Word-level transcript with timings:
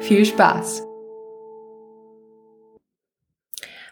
Viel 0.00 0.24
Spaß! 0.24 0.82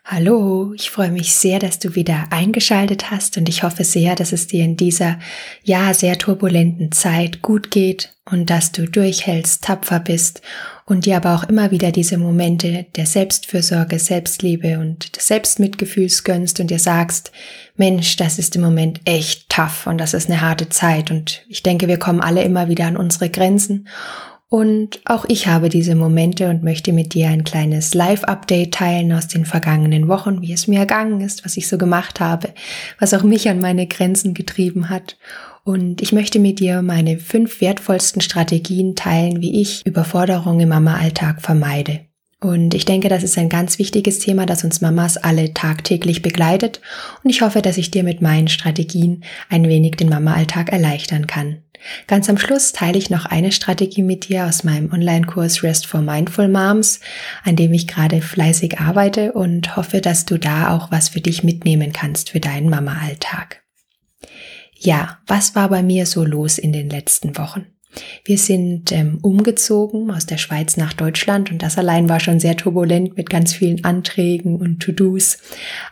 Hallo, 0.06 0.72
ich 0.74 0.90
freue 0.90 1.10
mich 1.10 1.34
sehr, 1.34 1.58
dass 1.58 1.78
du 1.78 1.94
wieder 1.94 2.24
eingeschaltet 2.30 3.10
hast 3.10 3.36
und 3.36 3.46
ich 3.46 3.62
hoffe 3.62 3.84
sehr, 3.84 4.14
dass 4.14 4.32
es 4.32 4.46
dir 4.46 4.64
in 4.64 4.74
dieser 4.74 5.18
ja 5.64 5.92
sehr 5.92 6.16
turbulenten 6.16 6.92
Zeit 6.92 7.42
gut 7.42 7.70
geht 7.70 8.14
und 8.24 8.48
dass 8.48 8.72
du 8.72 8.88
durchhältst, 8.88 9.62
tapfer 9.64 10.00
bist 10.00 10.40
und 10.86 11.04
dir 11.04 11.18
aber 11.18 11.34
auch 11.34 11.44
immer 11.44 11.70
wieder 11.70 11.92
diese 11.92 12.16
Momente 12.16 12.86
der 12.96 13.04
Selbstfürsorge, 13.04 13.98
Selbstliebe 13.98 14.78
und 14.78 15.14
des 15.14 15.26
Selbstmitgefühls 15.26 16.24
gönnst 16.24 16.58
und 16.58 16.70
dir 16.70 16.78
sagst, 16.78 17.32
Mensch, 17.76 18.16
das 18.16 18.38
ist 18.38 18.56
im 18.56 18.62
Moment 18.62 19.02
echt 19.04 19.50
tough 19.50 19.86
und 19.86 19.98
das 19.98 20.14
ist 20.14 20.30
eine 20.30 20.40
harte 20.40 20.70
Zeit 20.70 21.10
und 21.10 21.44
ich 21.48 21.62
denke, 21.62 21.86
wir 21.86 21.98
kommen 21.98 22.22
alle 22.22 22.42
immer 22.44 22.68
wieder 22.68 22.86
an 22.86 22.96
unsere 22.96 23.28
Grenzen 23.28 23.86
und 24.50 25.00
auch 25.04 25.26
ich 25.28 25.46
habe 25.46 25.68
diese 25.68 25.94
Momente 25.94 26.48
und 26.48 26.62
möchte 26.62 26.94
mit 26.94 27.12
dir 27.12 27.28
ein 27.28 27.44
kleines 27.44 27.92
Live-Update 27.92 28.72
teilen 28.72 29.12
aus 29.12 29.28
den 29.28 29.44
vergangenen 29.44 30.08
Wochen, 30.08 30.40
wie 30.40 30.54
es 30.54 30.66
mir 30.66 30.78
ergangen 30.78 31.20
ist, 31.20 31.44
was 31.44 31.58
ich 31.58 31.68
so 31.68 31.76
gemacht 31.76 32.18
habe, 32.18 32.54
was 32.98 33.12
auch 33.12 33.22
mich 33.22 33.50
an 33.50 33.60
meine 33.60 33.86
Grenzen 33.86 34.32
getrieben 34.32 34.88
hat. 34.88 35.18
Und 35.64 36.00
ich 36.00 36.12
möchte 36.12 36.38
mit 36.38 36.60
dir 36.60 36.80
meine 36.80 37.18
fünf 37.18 37.60
wertvollsten 37.60 38.22
Strategien 38.22 38.96
teilen, 38.96 39.42
wie 39.42 39.60
ich 39.60 39.84
Überforderung 39.84 40.60
im 40.60 40.70
Mama-Alltag 40.70 41.42
vermeide. 41.42 42.00
Und 42.40 42.72
ich 42.72 42.86
denke, 42.86 43.10
das 43.10 43.24
ist 43.24 43.36
ein 43.36 43.50
ganz 43.50 43.78
wichtiges 43.78 44.18
Thema, 44.18 44.46
das 44.46 44.64
uns 44.64 44.80
Mamas 44.80 45.18
alle 45.18 45.52
tagtäglich 45.52 46.22
begleitet. 46.22 46.80
Und 47.22 47.28
ich 47.28 47.42
hoffe, 47.42 47.60
dass 47.60 47.76
ich 47.76 47.90
dir 47.90 48.04
mit 48.04 48.22
meinen 48.22 48.48
Strategien 48.48 49.24
ein 49.50 49.68
wenig 49.68 49.96
den 49.96 50.08
Mama-Alltag 50.08 50.72
erleichtern 50.72 51.26
kann. 51.26 51.58
Ganz 52.06 52.28
am 52.28 52.38
Schluss 52.38 52.72
teile 52.72 52.98
ich 52.98 53.10
noch 53.10 53.24
eine 53.24 53.52
Strategie 53.52 54.02
mit 54.02 54.28
dir 54.28 54.46
aus 54.46 54.64
meinem 54.64 54.92
Online-Kurs 54.92 55.62
Rest 55.62 55.86
for 55.86 56.00
Mindful 56.00 56.48
Moms, 56.48 57.00
an 57.44 57.56
dem 57.56 57.72
ich 57.72 57.86
gerade 57.86 58.20
fleißig 58.20 58.78
arbeite 58.78 59.32
und 59.32 59.76
hoffe, 59.76 60.00
dass 60.00 60.24
du 60.24 60.38
da 60.38 60.76
auch 60.76 60.90
was 60.90 61.08
für 61.10 61.20
dich 61.20 61.44
mitnehmen 61.44 61.92
kannst 61.92 62.30
für 62.30 62.40
deinen 62.40 62.68
Mama-Alltag. 62.68 63.62
Ja, 64.74 65.18
was 65.26 65.54
war 65.54 65.68
bei 65.68 65.82
mir 65.82 66.06
so 66.06 66.24
los 66.24 66.58
in 66.58 66.72
den 66.72 66.88
letzten 66.88 67.36
Wochen? 67.36 67.66
Wir 68.24 68.38
sind 68.38 68.92
ähm, 68.92 69.18
umgezogen 69.22 70.10
aus 70.10 70.26
der 70.26 70.36
Schweiz 70.36 70.76
nach 70.76 70.92
Deutschland 70.92 71.50
und 71.50 71.62
das 71.62 71.78
allein 71.78 72.08
war 72.08 72.20
schon 72.20 72.38
sehr 72.38 72.56
turbulent 72.56 73.16
mit 73.16 73.30
ganz 73.30 73.54
vielen 73.54 73.82
Anträgen 73.84 74.56
und 74.56 74.80
To-Dos. 74.80 75.38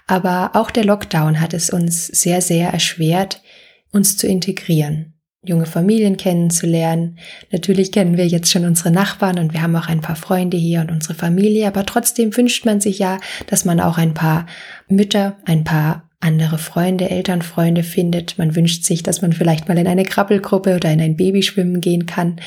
Aber 0.07 0.51
auch 0.55 0.71
der 0.71 0.85
Lockdown 0.85 1.41
hat 1.41 1.55
es 1.55 1.71
uns 1.71 2.07
sehr, 2.07 2.43
sehr 2.43 2.69
erschwert, 2.69 3.43
uns 3.91 4.17
zu 4.17 4.27
integrieren 4.27 5.16
junge 5.47 5.67
Familien 5.67 6.17
kennenzulernen. 6.17 7.19
Natürlich 7.53 7.93
kennen 7.93 8.17
wir 8.17 8.27
jetzt 8.27 8.51
schon 8.51 8.65
unsere 8.65 8.91
Nachbarn 8.91 9.39
und 9.39 9.53
wir 9.53 9.63
haben 9.63 9.77
auch 9.77 9.89
ein 9.89 10.01
paar 10.01 10.17
Freunde 10.17 10.57
hier 10.57 10.81
und 10.81 10.91
unsere 10.91 11.15
Familie, 11.15 11.67
aber 11.67 11.87
trotzdem 11.87 12.37
wünscht 12.37 12.65
man 12.65 12.81
sich 12.81 12.99
ja, 12.99 13.19
dass 13.47 13.65
man 13.65 13.81
auch 13.81 13.99
ein 13.99 14.15
paar 14.15 14.47
Mütter, 14.89 15.37
ein 15.45 15.65
paar 15.65 16.07
andere 16.21 16.59
Freunde, 16.59 17.11
Elternfreunde 17.11 17.83
findet. 17.83 18.39
Man 18.39 18.57
wünscht 18.57 18.85
sich, 18.85 19.03
dass 19.03 19.23
man 19.23 19.33
vielleicht 19.33 19.69
mal 19.69 19.79
in 19.79 19.87
eine 19.87 20.05
Krabbelgruppe 20.05 20.75
oder 20.75 20.91
in 20.91 21.01
ein 21.01 21.17
Babyschwimmen 21.17 21.81
gehen 21.81 22.07
kann. 22.07 22.41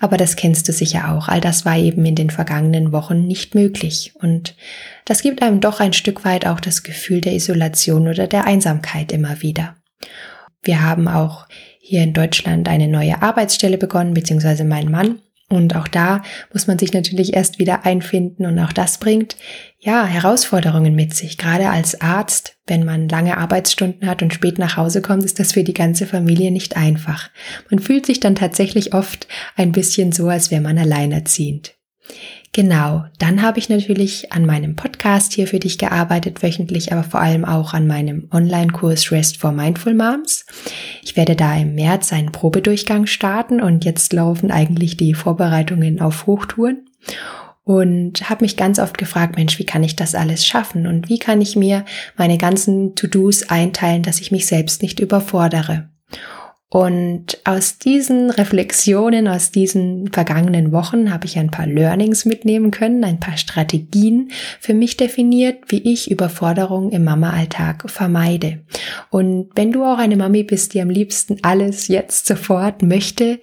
Aber 0.00 0.16
das 0.16 0.36
kennst 0.36 0.68
du 0.68 0.72
sicher 0.72 1.12
auch. 1.12 1.28
All 1.28 1.40
das 1.40 1.64
war 1.64 1.76
eben 1.76 2.04
in 2.06 2.14
den 2.14 2.30
vergangenen 2.30 2.92
Wochen 2.92 3.26
nicht 3.26 3.54
möglich. 3.54 4.14
Und 4.20 4.54
das 5.04 5.22
gibt 5.22 5.42
einem 5.42 5.60
doch 5.60 5.80
ein 5.80 5.92
Stück 5.92 6.24
weit 6.24 6.46
auch 6.46 6.60
das 6.60 6.82
Gefühl 6.82 7.20
der 7.20 7.34
Isolation 7.34 8.08
oder 8.08 8.26
der 8.26 8.46
Einsamkeit 8.46 9.12
immer 9.12 9.42
wieder. 9.42 9.76
Wir 10.62 10.82
haben 10.82 11.06
auch 11.06 11.46
hier 11.86 12.02
in 12.02 12.12
Deutschland 12.12 12.68
eine 12.68 12.88
neue 12.88 13.22
Arbeitsstelle 13.22 13.78
begonnen, 13.78 14.12
beziehungsweise 14.12 14.64
mein 14.64 14.90
Mann. 14.90 15.20
Und 15.48 15.76
auch 15.76 15.86
da 15.86 16.22
muss 16.52 16.66
man 16.66 16.80
sich 16.80 16.92
natürlich 16.92 17.34
erst 17.34 17.60
wieder 17.60 17.86
einfinden 17.86 18.46
und 18.46 18.58
auch 18.58 18.72
das 18.72 18.98
bringt 18.98 19.36
ja 19.78 20.04
Herausforderungen 20.04 20.96
mit 20.96 21.14
sich. 21.14 21.38
Gerade 21.38 21.70
als 21.70 22.00
Arzt, 22.00 22.56
wenn 22.66 22.84
man 22.84 23.08
lange 23.08 23.38
Arbeitsstunden 23.38 24.08
hat 24.08 24.22
und 24.22 24.34
spät 24.34 24.58
nach 24.58 24.76
Hause 24.76 25.02
kommt, 25.02 25.24
ist 25.24 25.38
das 25.38 25.52
für 25.52 25.62
die 25.62 25.74
ganze 25.74 26.06
Familie 26.06 26.50
nicht 26.50 26.76
einfach. 26.76 27.30
Man 27.70 27.78
fühlt 27.78 28.06
sich 28.06 28.18
dann 28.18 28.34
tatsächlich 28.34 28.92
oft 28.92 29.28
ein 29.54 29.70
bisschen 29.70 30.10
so, 30.10 30.26
als 30.26 30.50
wäre 30.50 30.62
man 30.62 30.78
alleinerziehend. 30.78 31.74
Genau, 32.52 33.04
dann 33.18 33.42
habe 33.42 33.58
ich 33.58 33.68
natürlich 33.68 34.32
an 34.32 34.46
meinem 34.46 34.76
Podcast 34.76 35.34
hier 35.34 35.46
für 35.46 35.58
dich 35.58 35.76
gearbeitet, 35.76 36.42
wöchentlich, 36.42 36.92
aber 36.92 37.02
vor 37.02 37.20
allem 37.20 37.44
auch 37.44 37.74
an 37.74 37.86
meinem 37.86 38.28
Online-Kurs 38.32 39.12
Rest 39.12 39.36
for 39.36 39.52
Mindful 39.52 39.94
Moms. 39.94 40.46
Ich 41.02 41.16
werde 41.16 41.36
da 41.36 41.54
im 41.56 41.74
März 41.74 42.12
einen 42.12 42.32
Probedurchgang 42.32 43.06
starten 43.06 43.60
und 43.60 43.84
jetzt 43.84 44.12
laufen 44.12 44.50
eigentlich 44.50 44.96
die 44.96 45.12
Vorbereitungen 45.12 46.00
auf 46.00 46.26
Hochtouren 46.26 46.86
und 47.66 48.30
habe 48.30 48.44
mich 48.44 48.56
ganz 48.56 48.78
oft 48.78 48.96
gefragt, 48.96 49.36
Mensch, 49.36 49.58
wie 49.58 49.66
kann 49.66 49.82
ich 49.82 49.96
das 49.96 50.14
alles 50.14 50.46
schaffen 50.46 50.86
und 50.86 51.08
wie 51.08 51.18
kann 51.18 51.40
ich 51.40 51.56
mir 51.56 51.84
meine 52.16 52.38
ganzen 52.38 52.94
To-Dos 52.94 53.50
einteilen, 53.50 54.04
dass 54.04 54.20
ich 54.20 54.30
mich 54.30 54.46
selbst 54.46 54.82
nicht 54.82 55.00
überfordere. 55.00 55.88
Und 56.68 57.38
aus 57.44 57.78
diesen 57.78 58.30
Reflexionen, 58.30 59.28
aus 59.28 59.52
diesen 59.52 60.10
vergangenen 60.12 60.72
Wochen 60.72 61.12
habe 61.12 61.24
ich 61.26 61.38
ein 61.38 61.52
paar 61.52 61.66
Learnings 61.66 62.24
mitnehmen 62.24 62.72
können, 62.72 63.04
ein 63.04 63.20
paar 63.20 63.36
Strategien 63.36 64.32
für 64.58 64.74
mich 64.74 64.96
definiert, 64.96 65.58
wie 65.68 65.92
ich 65.92 66.10
Überforderung 66.10 66.90
im 66.90 67.04
Mama-Alltag 67.04 67.88
vermeide. 67.88 68.64
Und 69.10 69.50
wenn 69.54 69.70
du 69.70 69.84
auch 69.84 69.98
eine 69.98 70.16
Mami 70.16 70.42
bist, 70.42 70.74
die 70.74 70.80
am 70.80 70.90
liebsten 70.90 71.38
alles 71.42 71.86
jetzt 71.86 72.26
sofort 72.26 72.82
möchte, 72.82 73.40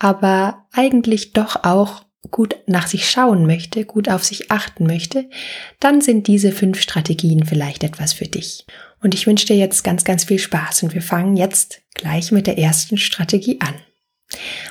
aber 0.00 0.66
eigentlich 0.72 1.32
doch 1.32 1.62
auch 1.62 2.03
gut 2.34 2.56
nach 2.66 2.88
sich 2.88 3.08
schauen 3.08 3.46
möchte, 3.46 3.84
gut 3.84 4.08
auf 4.08 4.24
sich 4.24 4.50
achten 4.50 4.88
möchte, 4.88 5.30
dann 5.78 6.00
sind 6.00 6.26
diese 6.26 6.50
fünf 6.50 6.80
Strategien 6.80 7.46
vielleicht 7.46 7.84
etwas 7.84 8.12
für 8.12 8.24
dich. 8.24 8.66
Und 9.00 9.14
ich 9.14 9.28
wünsche 9.28 9.46
dir 9.46 9.56
jetzt 9.56 9.84
ganz, 9.84 10.02
ganz 10.02 10.24
viel 10.24 10.40
Spaß 10.40 10.82
und 10.82 10.94
wir 10.94 11.02
fangen 11.02 11.36
jetzt 11.36 11.82
gleich 11.94 12.32
mit 12.32 12.48
der 12.48 12.58
ersten 12.58 12.98
Strategie 12.98 13.60
an. 13.60 13.74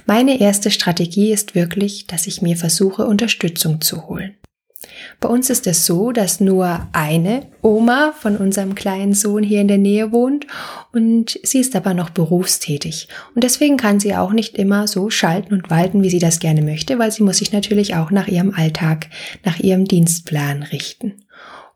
Meine 0.06 0.42
erste 0.42 0.72
Strategie 0.72 1.32
ist 1.32 1.56
wirklich, 1.56 2.06
dass 2.06 2.28
ich 2.28 2.42
mir 2.42 2.58
versuche, 2.58 3.06
Unterstützung 3.06 3.80
zu 3.80 4.08
holen. 4.08 4.36
Bei 5.20 5.30
uns 5.30 5.50
ist 5.50 5.68
es 5.68 5.86
so, 5.86 6.12
dass 6.12 6.40
nur 6.40 6.88
eine 6.92 7.48
Oma 7.62 8.14
von 8.18 8.38
unserem 8.38 8.76
kleinen 8.76 9.14
Sohn 9.14 9.44
hier 9.44 9.62
in 9.62 9.68
der 9.68 9.78
Nähe 9.78 10.12
wohnt 10.12 10.48
und 10.92 11.40
sie 11.44 11.60
ist 11.60 11.76
aber 11.76 11.94
noch 11.94 12.10
berufstätig. 12.10 13.08
Und 13.36 13.44
deswegen 13.44 13.78
kann 13.78 14.00
sie 14.00 14.16
auch 14.16 14.34
nicht 14.34 14.58
immer 14.58 14.88
so 14.88 15.10
schalten 15.10 15.54
und 15.54 15.70
walten, 15.70 16.04
wie 16.04 16.10
sie 16.10 16.20
das 16.20 16.40
gerne 16.40 16.62
möchte, 16.62 17.00
weil 17.00 17.12
sie 17.12 17.24
muss 17.24 17.38
sich 17.38 17.52
natürlich 17.52 17.96
auch 17.96 18.12
nach 18.12 18.28
ihrem 18.28 18.54
Alltag, 18.54 19.08
nach 19.44 19.60
ihrem 19.60 19.86
Dienstplan 19.86 20.64
richten. 20.64 21.14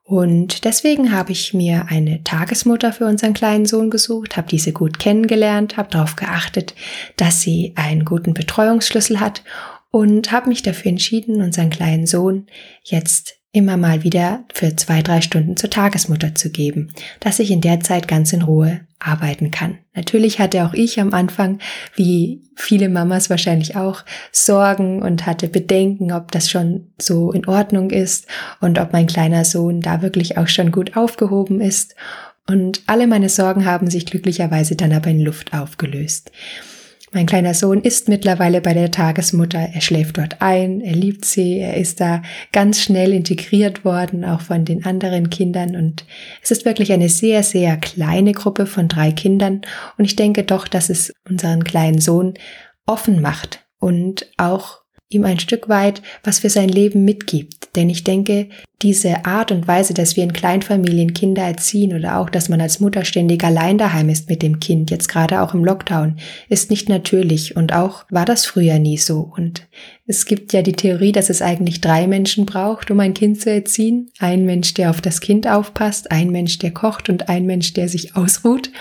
Und 0.08 0.64
deswegen 0.64 1.12
habe 1.12 1.34
ich 1.34 1.54
mir 1.54 1.88
eine 1.90 2.24
Tagesmutter 2.24 2.94
für 2.94 3.06
unseren 3.06 3.34
kleinen 3.34 3.66
Sohn 3.66 3.90
gesucht, 3.90 4.38
habe 4.38 4.48
diese 4.48 4.72
gut 4.72 5.00
kennengelernt, 5.00 5.76
habe 5.76 5.90
darauf 5.90 6.16
geachtet, 6.16 6.76
dass 7.18 7.42
sie 7.42 7.74
einen 7.76 8.06
guten 8.06 8.34
Betreuungsschlüssel 8.34 9.20
hat 9.20 9.44
und 9.98 10.32
habe 10.32 10.50
mich 10.50 10.62
dafür 10.62 10.92
entschieden, 10.92 11.42
unseren 11.42 11.72
kleinen 11.72 12.06
Sohn 12.06 12.46
jetzt 12.84 13.34
immer 13.52 13.78
mal 13.78 14.04
wieder 14.04 14.44
für 14.54 14.76
zwei, 14.76 15.02
drei 15.02 15.22
Stunden 15.22 15.58
zur 15.58 15.72
Tagesmutter 15.72 16.36
zu 16.36 16.52
geben, 16.52 16.92
dass 17.20 17.40
ich 17.40 17.50
in 17.50 17.62
der 17.62 17.80
Zeit 17.80 18.08
ganz 18.08 18.32
in 18.32 18.44
Ruhe 18.44 18.82
arbeiten 19.00 19.50
kann. 19.50 19.80
Natürlich 19.96 20.38
hatte 20.38 20.66
auch 20.66 20.76
ich 20.76 21.00
am 21.00 21.16
Anfang, 21.16 21.58
wie 21.96 22.44
viele 22.56 22.90
Mamas 22.90 23.32
wahrscheinlich 23.32 23.76
auch, 23.76 24.04
Sorgen 24.32 25.02
und 25.02 25.26
hatte 25.26 25.48
Bedenken, 25.48 26.12
ob 26.12 26.32
das 26.32 26.48
schon 26.52 26.92
so 27.02 27.32
in 27.32 27.48
Ordnung 27.48 27.90
ist 27.90 28.28
und 28.62 28.78
ob 28.78 28.94
mein 28.94 29.08
kleiner 29.08 29.46
Sohn 29.46 29.82
da 29.82 30.04
wirklich 30.04 30.38
auch 30.38 30.48
schon 30.48 30.72
gut 30.72 30.96
aufgehoben 30.96 31.60
ist. 31.60 31.96
Und 32.46 32.84
alle 32.86 33.08
meine 33.08 33.30
Sorgen 33.30 33.66
haben 33.66 33.90
sich 33.90 34.06
glücklicherweise 34.06 34.76
dann 34.76 34.94
aber 34.94 35.10
in 35.10 35.22
Luft 35.22 35.56
aufgelöst. 35.56 36.32
Mein 37.18 37.26
kleiner 37.26 37.56
Sohn 37.56 37.82
ist 37.82 38.10
mittlerweile 38.10 38.62
bei 38.62 38.76
der 38.76 38.92
Tagesmutter. 38.92 39.58
Er 39.74 39.82
schläft 39.82 40.20
dort 40.20 40.40
ein, 40.40 40.82
er 40.82 40.94
liebt 40.94 41.26
sie, 41.26 41.58
er 41.58 41.76
ist 41.76 42.00
da 42.00 42.22
ganz 42.52 42.80
schnell 42.80 43.12
integriert 43.12 43.84
worden, 43.84 44.24
auch 44.24 44.42
von 44.42 44.66
den 44.66 44.86
anderen 44.86 45.32
Kindern. 45.32 45.76
Und 45.76 46.06
es 46.44 46.52
ist 46.52 46.64
wirklich 46.64 46.94
eine 46.94 47.10
sehr, 47.10 47.42
sehr 47.42 47.78
kleine 47.78 48.34
Gruppe 48.34 48.68
von 48.68 48.88
drei 48.88 49.12
Kindern. 49.12 49.62
Und 49.98 50.06
ich 50.06 50.16
denke 50.16 50.44
doch, 50.44 50.68
dass 50.68 50.92
es 50.92 51.12
unseren 51.28 51.64
kleinen 51.64 52.00
Sohn 52.00 52.36
offen 52.86 53.20
macht 53.20 53.66
und 53.80 54.32
auch 54.38 54.82
ihm 55.10 55.26
ein 55.26 55.40
Stück 55.40 55.70
weit 55.70 56.04
was 56.24 56.38
für 56.38 56.52
sein 56.52 56.70
Leben 56.70 57.04
mitgibt. 57.04 57.76
Denn 57.76 57.90
ich 57.90 58.04
denke, 58.04 58.50
diese 58.84 59.26
Art 59.26 59.52
und 59.52 59.68
Weise, 59.68 59.96
dass 59.96 60.16
wir 60.16 60.24
in 60.24 60.34
Kleinfamilien 60.34 61.14
Kinder 61.14 61.42
erziehen 61.42 61.96
oder 61.96 62.20
auch, 62.20 62.30
dass 62.30 62.48
man 62.48 62.62
als 62.62 62.80
Mutter 62.80 63.06
ständig 63.06 63.44
allein 63.44 63.80
daheim 63.80 64.10
ist 64.10 64.30
mit 64.30 64.44
dem 64.44 64.60
Kind, 64.60 64.92
jetzt 64.92 65.08
gerade 65.08 65.42
auch 65.42 65.56
im 65.56 65.66
Lockdown, 65.66 66.18
ist 66.48 66.70
nicht 66.70 66.88
natürlich 66.88 67.56
und 67.56 67.74
auch 67.74 68.06
war 68.12 68.26
das 68.26 68.46
früher 68.46 68.78
nie 68.78 68.98
so. 68.98 69.32
Und 69.36 69.68
es 70.06 70.26
gibt 70.26 70.54
ja 70.54 70.62
die 70.62 70.74
Theorie, 70.74 71.12
dass 71.12 71.30
es 71.30 71.42
eigentlich 71.42 71.82
drei 71.82 72.08
Menschen 72.08 72.46
braucht, 72.46 72.92
um 72.92 73.00
ein 73.00 73.14
Kind 73.14 73.42
zu 73.42 73.52
erziehen. 73.52 74.10
Ein 74.20 74.46
Mensch, 74.46 74.74
der 74.76 74.92
auf 74.92 75.02
das 75.02 75.22
Kind 75.22 75.48
aufpasst, 75.48 76.12
ein 76.12 76.30
Mensch, 76.30 76.60
der 76.60 76.72
kocht 76.72 77.10
und 77.10 77.30
ein 77.30 77.46
Mensch, 77.46 77.74
der 77.74 77.90
sich 77.90 78.16
ausruht. 78.16 78.72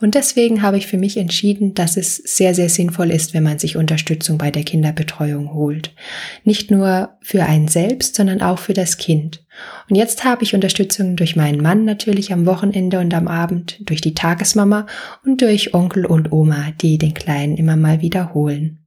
Und 0.00 0.14
deswegen 0.14 0.62
habe 0.62 0.76
ich 0.76 0.86
für 0.86 0.98
mich 0.98 1.16
entschieden, 1.16 1.74
dass 1.74 1.96
es 1.96 2.16
sehr, 2.16 2.54
sehr 2.54 2.68
sinnvoll 2.68 3.10
ist, 3.10 3.32
wenn 3.32 3.42
man 3.42 3.58
sich 3.58 3.76
Unterstützung 3.76 4.38
bei 4.38 4.50
der 4.50 4.64
Kinderbetreuung 4.64 5.54
holt. 5.54 5.94
Nicht 6.44 6.70
nur 6.70 7.10
für 7.22 7.44
einen 7.44 7.68
selbst, 7.68 8.16
sondern 8.16 8.42
auch 8.42 8.58
für 8.58 8.74
das 8.74 8.98
Kind. 8.98 9.25
Und 9.88 9.96
jetzt 9.96 10.24
habe 10.24 10.42
ich 10.42 10.54
Unterstützung 10.54 11.16
durch 11.16 11.36
meinen 11.36 11.62
Mann 11.62 11.84
natürlich 11.84 12.32
am 12.32 12.46
Wochenende 12.46 13.00
und 13.00 13.12
am 13.14 13.28
Abend, 13.28 13.78
durch 13.88 14.00
die 14.00 14.14
Tagesmama 14.14 14.86
und 15.24 15.42
durch 15.42 15.74
Onkel 15.74 16.06
und 16.06 16.32
Oma, 16.32 16.72
die 16.80 16.98
den 16.98 17.14
Kleinen 17.14 17.56
immer 17.56 17.76
mal 17.76 18.00
wiederholen. 18.00 18.78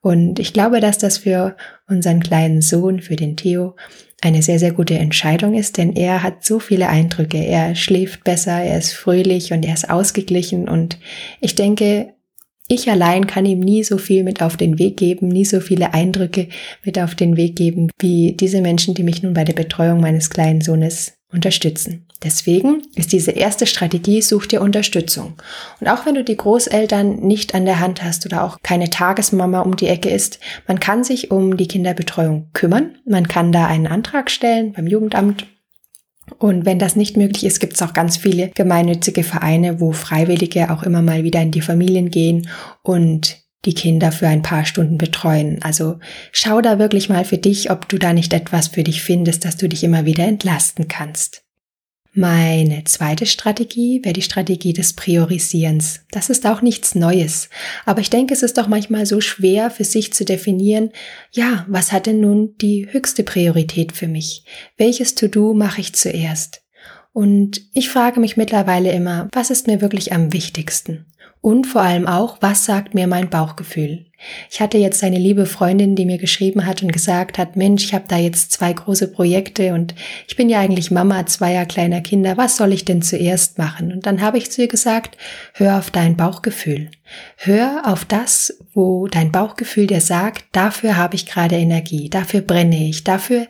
Und 0.00 0.38
ich 0.38 0.52
glaube, 0.52 0.80
dass 0.80 0.98
das 0.98 1.18
für 1.18 1.56
unseren 1.88 2.20
kleinen 2.20 2.60
Sohn, 2.60 3.00
für 3.00 3.16
den 3.16 3.36
Theo, 3.36 3.76
eine 4.20 4.42
sehr, 4.42 4.58
sehr 4.58 4.72
gute 4.72 4.94
Entscheidung 4.94 5.54
ist, 5.54 5.78
denn 5.78 5.94
er 5.96 6.22
hat 6.22 6.44
so 6.44 6.60
viele 6.60 6.88
Eindrücke. 6.88 7.38
Er 7.38 7.74
schläft 7.74 8.24
besser, 8.24 8.62
er 8.62 8.78
ist 8.78 8.92
fröhlich 8.92 9.52
und 9.52 9.64
er 9.64 9.74
ist 9.74 9.90
ausgeglichen 9.90 10.68
und 10.68 10.98
ich 11.40 11.54
denke, 11.56 12.14
ich 12.72 12.90
allein 12.90 13.26
kann 13.26 13.46
ihm 13.46 13.60
nie 13.60 13.84
so 13.84 13.98
viel 13.98 14.24
mit 14.24 14.42
auf 14.42 14.56
den 14.56 14.78
Weg 14.78 14.96
geben, 14.96 15.28
nie 15.28 15.44
so 15.44 15.60
viele 15.60 15.94
Eindrücke 15.94 16.48
mit 16.84 16.98
auf 16.98 17.14
den 17.14 17.36
Weg 17.36 17.56
geben, 17.56 17.90
wie 17.98 18.32
diese 18.32 18.60
Menschen, 18.60 18.94
die 18.94 19.02
mich 19.02 19.22
nun 19.22 19.34
bei 19.34 19.44
der 19.44 19.52
Betreuung 19.52 20.00
meines 20.00 20.30
kleinen 20.30 20.60
Sohnes 20.60 21.14
unterstützen. 21.32 22.06
Deswegen 22.22 22.82
ist 22.94 23.12
diese 23.12 23.32
erste 23.32 23.66
Strategie, 23.66 24.22
such 24.22 24.46
dir 24.46 24.60
Unterstützung. 24.60 25.34
Und 25.80 25.88
auch 25.88 26.06
wenn 26.06 26.14
du 26.14 26.22
die 26.22 26.36
Großeltern 26.36 27.16
nicht 27.16 27.54
an 27.54 27.64
der 27.64 27.80
Hand 27.80 28.04
hast 28.04 28.24
oder 28.26 28.44
auch 28.44 28.58
keine 28.62 28.90
Tagesmama 28.90 29.60
um 29.60 29.76
die 29.76 29.88
Ecke 29.88 30.10
ist, 30.10 30.38
man 30.68 30.78
kann 30.78 31.02
sich 31.02 31.30
um 31.30 31.56
die 31.56 31.66
Kinderbetreuung 31.66 32.50
kümmern. 32.52 32.96
Man 33.04 33.26
kann 33.26 33.50
da 33.50 33.66
einen 33.66 33.86
Antrag 33.86 34.30
stellen 34.30 34.72
beim 34.72 34.86
Jugendamt. 34.86 35.46
Und 36.38 36.64
wenn 36.64 36.78
das 36.78 36.96
nicht 36.96 37.16
möglich 37.16 37.44
ist, 37.44 37.60
gibt 37.60 37.74
es 37.74 37.82
auch 37.82 37.92
ganz 37.92 38.16
viele 38.16 38.50
gemeinnützige 38.50 39.24
Vereine, 39.24 39.80
wo 39.80 39.92
Freiwillige 39.92 40.70
auch 40.70 40.82
immer 40.82 41.02
mal 41.02 41.24
wieder 41.24 41.40
in 41.40 41.50
die 41.50 41.60
Familien 41.60 42.10
gehen 42.10 42.48
und 42.82 43.42
die 43.64 43.74
Kinder 43.74 44.10
für 44.10 44.26
ein 44.26 44.42
paar 44.42 44.64
Stunden 44.64 44.98
betreuen. 44.98 45.60
Also 45.62 45.98
schau 46.32 46.60
da 46.60 46.78
wirklich 46.78 47.08
mal 47.08 47.24
für 47.24 47.38
dich, 47.38 47.70
ob 47.70 47.88
du 47.88 47.98
da 47.98 48.12
nicht 48.12 48.32
etwas 48.32 48.68
für 48.68 48.82
dich 48.82 49.02
findest, 49.02 49.44
dass 49.44 49.56
du 49.56 49.68
dich 49.68 49.84
immer 49.84 50.04
wieder 50.04 50.24
entlasten 50.24 50.88
kannst. 50.88 51.41
Meine 52.14 52.84
zweite 52.84 53.24
Strategie 53.24 54.04
wäre 54.04 54.12
die 54.12 54.20
Strategie 54.20 54.74
des 54.74 54.92
Priorisierens. 54.92 56.00
Das 56.10 56.28
ist 56.28 56.46
auch 56.46 56.60
nichts 56.60 56.94
Neues. 56.94 57.48
Aber 57.86 58.02
ich 58.02 58.10
denke, 58.10 58.34
es 58.34 58.42
ist 58.42 58.58
doch 58.58 58.68
manchmal 58.68 59.06
so 59.06 59.22
schwer 59.22 59.70
für 59.70 59.84
sich 59.84 60.12
zu 60.12 60.26
definieren, 60.26 60.90
ja, 61.30 61.64
was 61.68 61.90
hat 61.90 62.04
denn 62.04 62.20
nun 62.20 62.54
die 62.58 62.86
höchste 62.90 63.22
Priorität 63.22 63.92
für 63.92 64.08
mich? 64.08 64.44
Welches 64.76 65.14
To-Do 65.14 65.54
mache 65.54 65.80
ich 65.80 65.94
zuerst? 65.94 66.62
Und 67.14 67.62
ich 67.72 67.88
frage 67.88 68.20
mich 68.20 68.36
mittlerweile 68.36 68.92
immer, 68.92 69.28
was 69.32 69.48
ist 69.48 69.66
mir 69.66 69.80
wirklich 69.80 70.12
am 70.12 70.34
wichtigsten? 70.34 71.06
Und 71.42 71.66
vor 71.66 71.82
allem 71.82 72.06
auch, 72.06 72.36
was 72.40 72.64
sagt 72.64 72.94
mir 72.94 73.08
mein 73.08 73.28
Bauchgefühl? 73.28 74.06
Ich 74.48 74.60
hatte 74.60 74.78
jetzt 74.78 75.02
eine 75.02 75.18
liebe 75.18 75.44
Freundin, 75.44 75.96
die 75.96 76.06
mir 76.06 76.18
geschrieben 76.18 76.64
hat 76.66 76.84
und 76.84 76.92
gesagt 76.92 77.36
hat, 77.36 77.56
Mensch, 77.56 77.82
ich 77.82 77.94
habe 77.94 78.04
da 78.06 78.16
jetzt 78.16 78.52
zwei 78.52 78.72
große 78.72 79.08
Projekte 79.08 79.74
und 79.74 79.96
ich 80.28 80.36
bin 80.36 80.48
ja 80.48 80.60
eigentlich 80.60 80.92
Mama 80.92 81.26
zweier 81.26 81.66
kleiner 81.66 82.00
Kinder, 82.00 82.36
was 82.36 82.56
soll 82.56 82.72
ich 82.72 82.84
denn 82.84 83.02
zuerst 83.02 83.58
machen? 83.58 83.90
Und 83.90 84.06
dann 84.06 84.20
habe 84.20 84.38
ich 84.38 84.52
zu 84.52 84.62
ihr 84.62 84.68
gesagt, 84.68 85.16
hör 85.54 85.78
auf 85.78 85.90
dein 85.90 86.16
Bauchgefühl. 86.16 86.92
Hör 87.36 87.82
auf 87.86 88.04
das, 88.04 88.56
wo 88.72 89.08
dein 89.08 89.32
Bauchgefühl 89.32 89.88
dir 89.88 90.00
sagt, 90.00 90.44
dafür 90.52 90.96
habe 90.96 91.16
ich 91.16 91.26
gerade 91.26 91.56
Energie, 91.56 92.08
dafür 92.08 92.42
brenne 92.42 92.88
ich, 92.88 93.02
dafür 93.02 93.48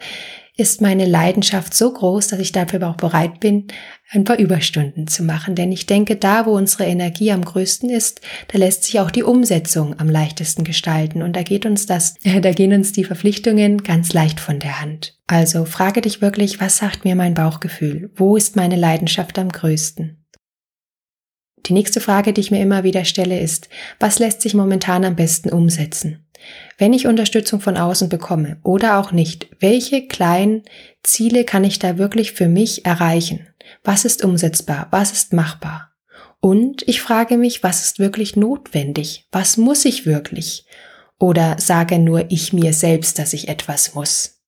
ist 0.56 0.82
meine 0.82 1.06
Leidenschaft 1.06 1.72
so 1.72 1.90
groß, 1.90 2.28
dass 2.28 2.38
ich 2.38 2.52
dafür 2.52 2.86
auch 2.86 2.96
bereit 2.96 3.40
bin, 3.40 3.68
ein 4.10 4.24
paar 4.24 4.38
Überstunden 4.38 5.06
zu 5.06 5.22
machen. 5.22 5.54
Denn 5.54 5.72
ich 5.72 5.86
denke, 5.86 6.16
da, 6.16 6.44
wo 6.44 6.52
unsere 6.52 6.84
Energie 6.84 7.32
am 7.32 7.42
größten 7.42 7.88
ist, 7.88 8.20
da 8.48 8.58
lässt 8.58 8.84
sich 8.84 9.00
auch 9.00 9.10
die 9.10 9.22
Umsetzung 9.22 9.98
am 9.98 10.10
leichtesten 10.10 10.62
gestalten. 10.62 11.22
Und 11.22 11.36
da 11.36 11.42
geht 11.42 11.64
uns 11.64 11.86
das, 11.86 12.16
da 12.24 12.52
gehen 12.52 12.74
uns 12.74 12.92
die 12.92 13.04
Verpflichtungen 13.04 13.82
ganz 13.82 14.12
leicht 14.12 14.40
von 14.40 14.58
der 14.58 14.82
Hand. 14.82 15.18
Also 15.26 15.64
frage 15.64 16.02
dich 16.02 16.20
wirklich, 16.20 16.60
was 16.60 16.76
sagt 16.76 17.06
mir 17.06 17.14
mein 17.14 17.32
Bauchgefühl? 17.32 18.10
Wo 18.14 18.36
ist 18.36 18.54
meine 18.54 18.76
Leidenschaft 18.76 19.38
am 19.38 19.48
größten? 19.48 20.18
Die 21.66 21.72
nächste 21.72 22.00
Frage, 22.00 22.32
die 22.32 22.40
ich 22.40 22.50
mir 22.50 22.60
immer 22.60 22.82
wieder 22.82 23.04
stelle, 23.04 23.38
ist, 23.38 23.68
was 24.00 24.18
lässt 24.18 24.42
sich 24.42 24.52
momentan 24.52 25.04
am 25.04 25.16
besten 25.16 25.48
umsetzen? 25.48 26.26
Wenn 26.78 26.92
ich 26.92 27.06
Unterstützung 27.06 27.60
von 27.60 27.76
außen 27.76 28.08
bekomme 28.08 28.58
oder 28.62 28.98
auch 28.98 29.12
nicht, 29.12 29.48
welche 29.60 30.06
kleinen 30.06 30.62
Ziele 31.02 31.44
kann 31.44 31.64
ich 31.64 31.78
da 31.78 31.98
wirklich 31.98 32.32
für 32.32 32.48
mich 32.48 32.84
erreichen? 32.84 33.46
Was 33.84 34.04
ist 34.04 34.24
umsetzbar? 34.24 34.88
Was 34.90 35.12
ist 35.12 35.32
machbar? 35.32 35.92
Und 36.40 36.86
ich 36.88 37.00
frage 37.00 37.36
mich, 37.36 37.62
was 37.62 37.84
ist 37.84 37.98
wirklich 38.00 38.34
notwendig? 38.34 39.28
Was 39.30 39.56
muss 39.56 39.84
ich 39.84 40.06
wirklich? 40.06 40.66
Oder 41.18 41.56
sage 41.58 42.00
nur 42.00 42.30
ich 42.30 42.52
mir 42.52 42.72
selbst, 42.72 43.18
dass 43.20 43.32
ich 43.32 43.48
etwas 43.48 43.94
muss? 43.94 44.41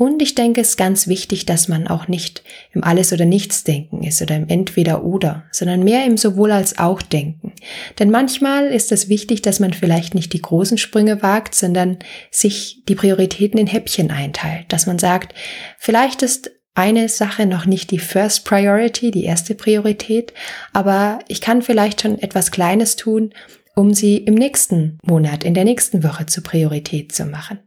Und 0.00 0.22
ich 0.22 0.34
denke, 0.34 0.62
es 0.62 0.70
ist 0.70 0.76
ganz 0.78 1.08
wichtig, 1.08 1.44
dass 1.44 1.68
man 1.68 1.86
auch 1.86 2.08
nicht 2.08 2.42
im 2.72 2.82
Alles- 2.82 3.12
oder 3.12 3.26
Nichts-Denken 3.26 4.02
ist 4.02 4.22
oder 4.22 4.34
im 4.34 4.48
Entweder-Oder, 4.48 5.44
sondern 5.50 5.84
mehr 5.84 6.06
im 6.06 6.16
Sowohl 6.16 6.52
als 6.52 6.78
auch 6.78 7.02
Denken. 7.02 7.52
Denn 7.98 8.10
manchmal 8.10 8.68
ist 8.68 8.92
es 8.92 9.10
wichtig, 9.10 9.42
dass 9.42 9.60
man 9.60 9.74
vielleicht 9.74 10.14
nicht 10.14 10.32
die 10.32 10.40
großen 10.40 10.78
Sprünge 10.78 11.22
wagt, 11.22 11.54
sondern 11.54 11.98
sich 12.30 12.82
die 12.88 12.94
Prioritäten 12.94 13.60
in 13.60 13.66
Häppchen 13.66 14.10
einteilt. 14.10 14.72
Dass 14.72 14.86
man 14.86 14.98
sagt, 14.98 15.34
vielleicht 15.76 16.22
ist 16.22 16.50
eine 16.72 17.10
Sache 17.10 17.44
noch 17.44 17.66
nicht 17.66 17.90
die 17.90 17.98
First 17.98 18.46
Priority, 18.46 19.10
die 19.10 19.24
erste 19.24 19.54
Priorität, 19.54 20.32
aber 20.72 21.18
ich 21.28 21.42
kann 21.42 21.60
vielleicht 21.60 22.00
schon 22.00 22.18
etwas 22.18 22.50
Kleines 22.50 22.96
tun, 22.96 23.34
um 23.76 23.92
sie 23.92 24.16
im 24.16 24.32
nächsten 24.32 24.98
Monat, 25.04 25.44
in 25.44 25.52
der 25.52 25.64
nächsten 25.64 26.02
Woche 26.02 26.24
zur 26.24 26.42
Priorität 26.42 27.12
zu 27.12 27.26
machen. 27.26 27.58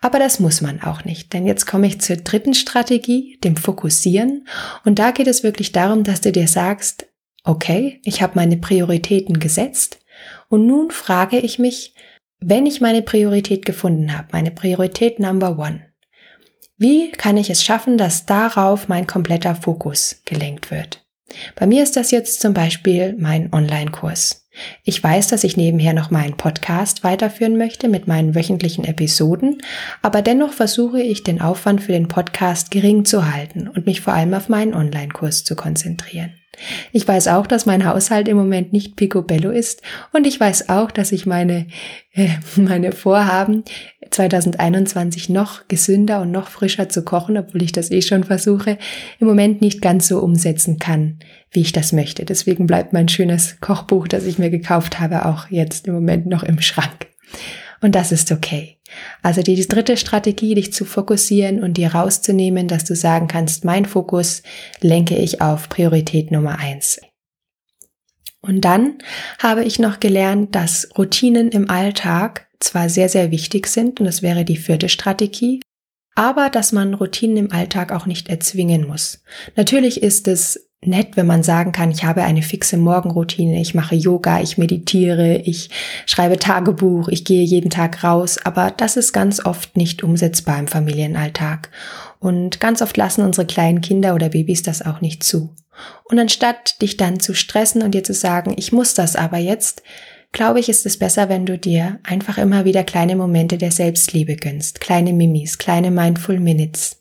Aber 0.00 0.18
das 0.18 0.40
muss 0.40 0.60
man 0.60 0.82
auch 0.82 1.04
nicht, 1.04 1.32
denn 1.32 1.46
jetzt 1.46 1.66
komme 1.66 1.86
ich 1.86 2.00
zur 2.00 2.16
dritten 2.16 2.54
Strategie, 2.54 3.38
dem 3.42 3.56
Fokussieren. 3.56 4.46
Und 4.84 4.98
da 4.98 5.10
geht 5.10 5.26
es 5.26 5.42
wirklich 5.42 5.72
darum, 5.72 6.04
dass 6.04 6.20
du 6.20 6.32
dir 6.32 6.48
sagst, 6.48 7.06
okay, 7.44 8.00
ich 8.04 8.22
habe 8.22 8.34
meine 8.36 8.56
Prioritäten 8.56 9.40
gesetzt 9.40 9.98
und 10.48 10.66
nun 10.66 10.90
frage 10.90 11.38
ich 11.38 11.58
mich, 11.58 11.94
wenn 12.40 12.66
ich 12.66 12.80
meine 12.80 13.02
Priorität 13.02 13.66
gefunden 13.66 14.16
habe, 14.16 14.28
meine 14.32 14.50
Priorität 14.50 15.18
Number 15.18 15.58
One, 15.58 15.82
wie 16.76 17.10
kann 17.10 17.36
ich 17.36 17.50
es 17.50 17.64
schaffen, 17.64 17.98
dass 17.98 18.26
darauf 18.26 18.86
mein 18.86 19.06
kompletter 19.06 19.56
Fokus 19.56 20.22
gelenkt 20.24 20.70
wird? 20.70 21.04
Bei 21.56 21.66
mir 21.66 21.82
ist 21.82 21.96
das 21.96 22.10
jetzt 22.10 22.40
zum 22.40 22.54
Beispiel 22.54 23.16
mein 23.18 23.52
Online-Kurs. 23.52 24.47
Ich 24.84 25.02
weiß, 25.02 25.28
dass 25.28 25.44
ich 25.44 25.56
nebenher 25.56 25.92
noch 25.92 26.10
meinen 26.10 26.36
Podcast 26.36 27.04
weiterführen 27.04 27.56
möchte 27.56 27.88
mit 27.88 28.06
meinen 28.06 28.34
wöchentlichen 28.34 28.84
Episoden, 28.84 29.58
aber 30.02 30.22
dennoch 30.22 30.52
versuche 30.52 31.00
ich 31.00 31.24
den 31.24 31.40
Aufwand 31.40 31.82
für 31.82 31.92
den 31.92 32.08
Podcast 32.08 32.70
gering 32.70 33.04
zu 33.04 33.32
halten 33.32 33.68
und 33.68 33.86
mich 33.86 34.00
vor 34.00 34.14
allem 34.14 34.34
auf 34.34 34.48
meinen 34.48 34.74
Online-Kurs 34.74 35.44
zu 35.44 35.56
konzentrieren. 35.56 36.37
Ich 36.92 37.06
weiß 37.06 37.28
auch, 37.28 37.46
dass 37.46 37.66
mein 37.66 37.84
Haushalt 37.86 38.28
im 38.28 38.36
Moment 38.36 38.72
nicht 38.72 38.96
picobello 38.96 39.50
ist 39.50 39.82
und 40.12 40.26
ich 40.26 40.38
weiß 40.38 40.68
auch, 40.68 40.90
dass 40.90 41.12
ich 41.12 41.26
meine, 41.26 41.66
äh, 42.12 42.28
meine 42.56 42.92
Vorhaben 42.92 43.64
2021 44.10 45.28
noch 45.28 45.68
gesünder 45.68 46.22
und 46.22 46.30
noch 46.30 46.48
frischer 46.48 46.88
zu 46.88 47.02
kochen, 47.02 47.36
obwohl 47.36 47.62
ich 47.62 47.72
das 47.72 47.90
eh 47.90 48.02
schon 48.02 48.24
versuche, 48.24 48.78
im 49.18 49.26
Moment 49.26 49.60
nicht 49.60 49.82
ganz 49.82 50.08
so 50.08 50.20
umsetzen 50.20 50.78
kann, 50.78 51.18
wie 51.50 51.60
ich 51.60 51.72
das 51.72 51.92
möchte. 51.92 52.24
Deswegen 52.24 52.66
bleibt 52.66 52.92
mein 52.92 53.08
schönes 53.08 53.60
Kochbuch, 53.60 54.08
das 54.08 54.24
ich 54.24 54.38
mir 54.38 54.50
gekauft 54.50 55.00
habe, 55.00 55.26
auch 55.26 55.48
jetzt 55.50 55.86
im 55.86 55.94
Moment 55.94 56.26
noch 56.26 56.42
im 56.42 56.60
Schrank. 56.60 57.08
Und 57.80 57.94
das 57.94 58.12
ist 58.12 58.32
okay. 58.32 58.77
Also 59.22 59.42
die, 59.42 59.54
dritte 59.66 59.96
Strategie, 59.96 60.54
dich 60.54 60.72
zu 60.72 60.84
fokussieren 60.84 61.62
und 61.62 61.76
dir 61.76 61.94
rauszunehmen, 61.94 62.68
dass 62.68 62.84
du 62.84 62.94
sagen 62.94 63.28
kannst, 63.28 63.64
mein 63.64 63.84
Fokus 63.84 64.42
lenke 64.80 65.16
ich 65.16 65.40
auf 65.40 65.68
Priorität 65.68 66.30
Nummer 66.30 66.58
eins. 66.58 67.00
Und 68.40 68.62
dann 68.62 68.98
habe 69.38 69.64
ich 69.64 69.78
noch 69.78 70.00
gelernt, 70.00 70.54
dass 70.54 70.88
Routinen 70.96 71.50
im 71.50 71.68
Alltag 71.68 72.48
zwar 72.60 72.88
sehr, 72.88 73.08
sehr 73.08 73.30
wichtig 73.30 73.66
sind, 73.66 74.00
und 74.00 74.06
das 74.06 74.22
wäre 74.22 74.44
die 74.44 74.56
vierte 74.56 74.88
Strategie, 74.88 75.60
aber 76.14 76.50
dass 76.50 76.72
man 76.72 76.94
Routinen 76.94 77.36
im 77.36 77.52
Alltag 77.52 77.92
auch 77.92 78.06
nicht 78.06 78.28
erzwingen 78.28 78.86
muss. 78.86 79.22
Natürlich 79.54 80.02
ist 80.02 80.26
es 80.28 80.67
nett, 80.80 81.16
wenn 81.16 81.26
man 81.26 81.42
sagen 81.42 81.72
kann, 81.72 81.90
ich 81.90 82.04
habe 82.04 82.22
eine 82.22 82.42
fixe 82.42 82.76
Morgenroutine, 82.76 83.60
ich 83.60 83.74
mache 83.74 83.94
Yoga, 83.94 84.40
ich 84.40 84.58
meditiere, 84.58 85.38
ich 85.38 85.70
schreibe 86.06 86.38
Tagebuch, 86.38 87.08
ich 87.08 87.24
gehe 87.24 87.42
jeden 87.42 87.70
Tag 87.70 88.04
raus, 88.04 88.38
aber 88.44 88.72
das 88.76 88.96
ist 88.96 89.12
ganz 89.12 89.44
oft 89.44 89.76
nicht 89.76 90.04
umsetzbar 90.04 90.58
im 90.58 90.68
Familienalltag. 90.68 91.70
Und 92.20 92.60
ganz 92.60 92.80
oft 92.82 92.96
lassen 92.96 93.24
unsere 93.24 93.46
kleinen 93.46 93.80
Kinder 93.80 94.14
oder 94.14 94.28
Babys 94.28 94.62
das 94.62 94.82
auch 94.82 95.00
nicht 95.00 95.24
zu. 95.24 95.54
Und 96.04 96.18
anstatt 96.18 96.80
dich 96.82 96.96
dann 96.96 97.20
zu 97.20 97.34
stressen 97.34 97.82
und 97.82 97.92
dir 97.92 98.04
zu 98.04 98.14
sagen, 98.14 98.54
ich 98.56 98.72
muss 98.72 98.94
das 98.94 99.16
aber 99.16 99.38
jetzt, 99.38 99.82
glaube 100.32 100.60
ich, 100.60 100.68
ist 100.68 100.86
es 100.86 100.98
besser, 100.98 101.28
wenn 101.28 101.46
du 101.46 101.58
dir 101.58 102.00
einfach 102.02 102.38
immer 102.38 102.64
wieder 102.64 102.84
kleine 102.84 103.16
Momente 103.16 103.58
der 103.58 103.72
Selbstliebe 103.72 104.36
gönnst, 104.36 104.80
kleine 104.80 105.12
Mimis, 105.12 105.58
kleine 105.58 105.90
Mindful 105.90 106.40
Minutes. 106.40 106.97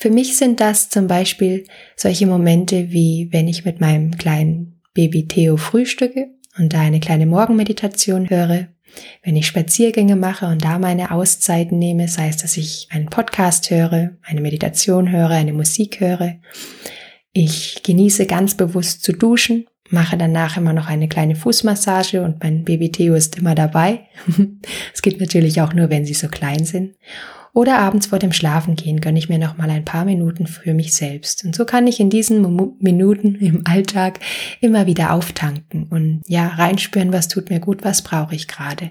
Für 0.00 0.10
mich 0.10 0.36
sind 0.36 0.60
das 0.60 0.90
zum 0.90 1.08
Beispiel 1.08 1.64
solche 1.96 2.28
Momente 2.28 2.92
wie 2.92 3.28
wenn 3.32 3.48
ich 3.48 3.64
mit 3.64 3.80
meinem 3.80 4.16
kleinen 4.16 4.80
Baby 4.94 5.26
Theo 5.26 5.56
frühstücke 5.56 6.28
und 6.56 6.72
da 6.72 6.82
eine 6.82 7.00
kleine 7.00 7.26
Morgenmeditation 7.26 8.30
höre, 8.30 8.68
wenn 9.24 9.34
ich 9.34 9.48
Spaziergänge 9.48 10.14
mache 10.14 10.46
und 10.46 10.64
da 10.64 10.78
meine 10.78 11.10
Auszeiten 11.10 11.80
nehme, 11.80 12.06
sei 12.06 12.28
es, 12.28 12.36
dass 12.36 12.56
ich 12.56 12.86
einen 12.92 13.06
Podcast 13.06 13.70
höre, 13.70 14.12
eine 14.22 14.40
Meditation 14.40 15.10
höre, 15.10 15.30
eine 15.30 15.52
Musik 15.52 15.98
höre. 15.98 16.36
Ich 17.32 17.82
genieße 17.82 18.26
ganz 18.26 18.56
bewusst 18.56 19.02
zu 19.02 19.12
duschen, 19.12 19.66
mache 19.90 20.16
danach 20.16 20.56
immer 20.56 20.72
noch 20.72 20.88
eine 20.88 21.08
kleine 21.08 21.36
Fußmassage 21.36 22.22
und 22.22 22.42
mein 22.42 22.64
Baby 22.64 22.90
Theo 22.90 23.14
ist 23.14 23.38
immer 23.38 23.54
dabei. 23.54 24.02
Es 24.94 25.02
geht 25.02 25.20
natürlich 25.20 25.60
auch 25.60 25.72
nur, 25.72 25.90
wenn 25.90 26.04
sie 26.04 26.14
so 26.14 26.28
klein 26.28 26.64
sind. 26.64 26.94
Oder 27.54 27.78
abends 27.78 28.06
vor 28.06 28.18
dem 28.18 28.32
Schlafengehen 28.32 29.00
gönne 29.00 29.18
ich 29.18 29.28
mir 29.28 29.38
noch 29.38 29.56
mal 29.56 29.70
ein 29.70 29.84
paar 29.84 30.04
Minuten 30.04 30.46
für 30.46 30.74
mich 30.74 30.94
selbst. 30.94 31.44
Und 31.44 31.56
so 31.56 31.64
kann 31.64 31.86
ich 31.86 31.98
in 31.98 32.10
diesen 32.10 32.76
Minuten 32.80 33.34
im 33.40 33.66
Alltag 33.66 34.20
immer 34.60 34.86
wieder 34.86 35.12
auftanken 35.12 35.88
und 35.90 36.22
ja, 36.26 36.46
reinspüren, 36.46 37.12
was 37.12 37.28
tut 37.28 37.50
mir 37.50 37.60
gut, 37.60 37.84
was 37.84 38.02
brauche 38.02 38.34
ich 38.34 38.48
gerade. 38.48 38.90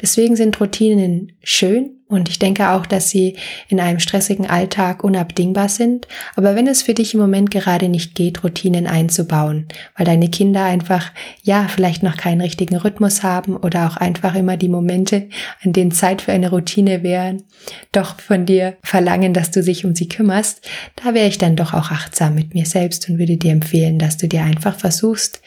Deswegen 0.00 0.34
sind 0.34 0.58
Routinen 0.60 1.32
schön 1.42 1.99
und 2.10 2.28
ich 2.28 2.40
denke 2.40 2.70
auch, 2.70 2.86
dass 2.86 3.08
sie 3.08 3.36
in 3.68 3.78
einem 3.78 4.00
stressigen 4.00 4.50
Alltag 4.50 5.04
unabdingbar 5.04 5.68
sind. 5.68 6.08
Aber 6.34 6.56
wenn 6.56 6.66
es 6.66 6.82
für 6.82 6.92
dich 6.92 7.14
im 7.14 7.20
Moment 7.20 7.52
gerade 7.52 7.88
nicht 7.88 8.16
geht, 8.16 8.42
Routinen 8.42 8.88
einzubauen, 8.88 9.68
weil 9.96 10.06
deine 10.06 10.28
Kinder 10.28 10.64
einfach, 10.64 11.12
ja, 11.44 11.68
vielleicht 11.68 12.02
noch 12.02 12.16
keinen 12.16 12.40
richtigen 12.40 12.76
Rhythmus 12.76 13.22
haben 13.22 13.56
oder 13.56 13.86
auch 13.86 13.96
einfach 13.96 14.34
immer 14.34 14.56
die 14.56 14.68
Momente, 14.68 15.28
an 15.62 15.72
denen 15.72 15.92
Zeit 15.92 16.22
für 16.22 16.32
eine 16.32 16.50
Routine 16.50 17.04
wären, 17.04 17.44
doch 17.92 18.18
von 18.18 18.44
dir 18.44 18.76
verlangen, 18.82 19.32
dass 19.32 19.52
du 19.52 19.62
dich 19.62 19.84
um 19.84 19.94
sie 19.94 20.08
kümmerst, 20.08 20.68
da 20.96 21.14
wäre 21.14 21.28
ich 21.28 21.38
dann 21.38 21.54
doch 21.54 21.74
auch 21.74 21.92
achtsam 21.92 22.34
mit 22.34 22.54
mir 22.54 22.66
selbst 22.66 23.08
und 23.08 23.20
würde 23.20 23.36
dir 23.36 23.52
empfehlen, 23.52 24.00
dass 24.00 24.16
du 24.16 24.26
dir 24.26 24.42
einfach 24.42 24.76
versuchst, 24.76 25.40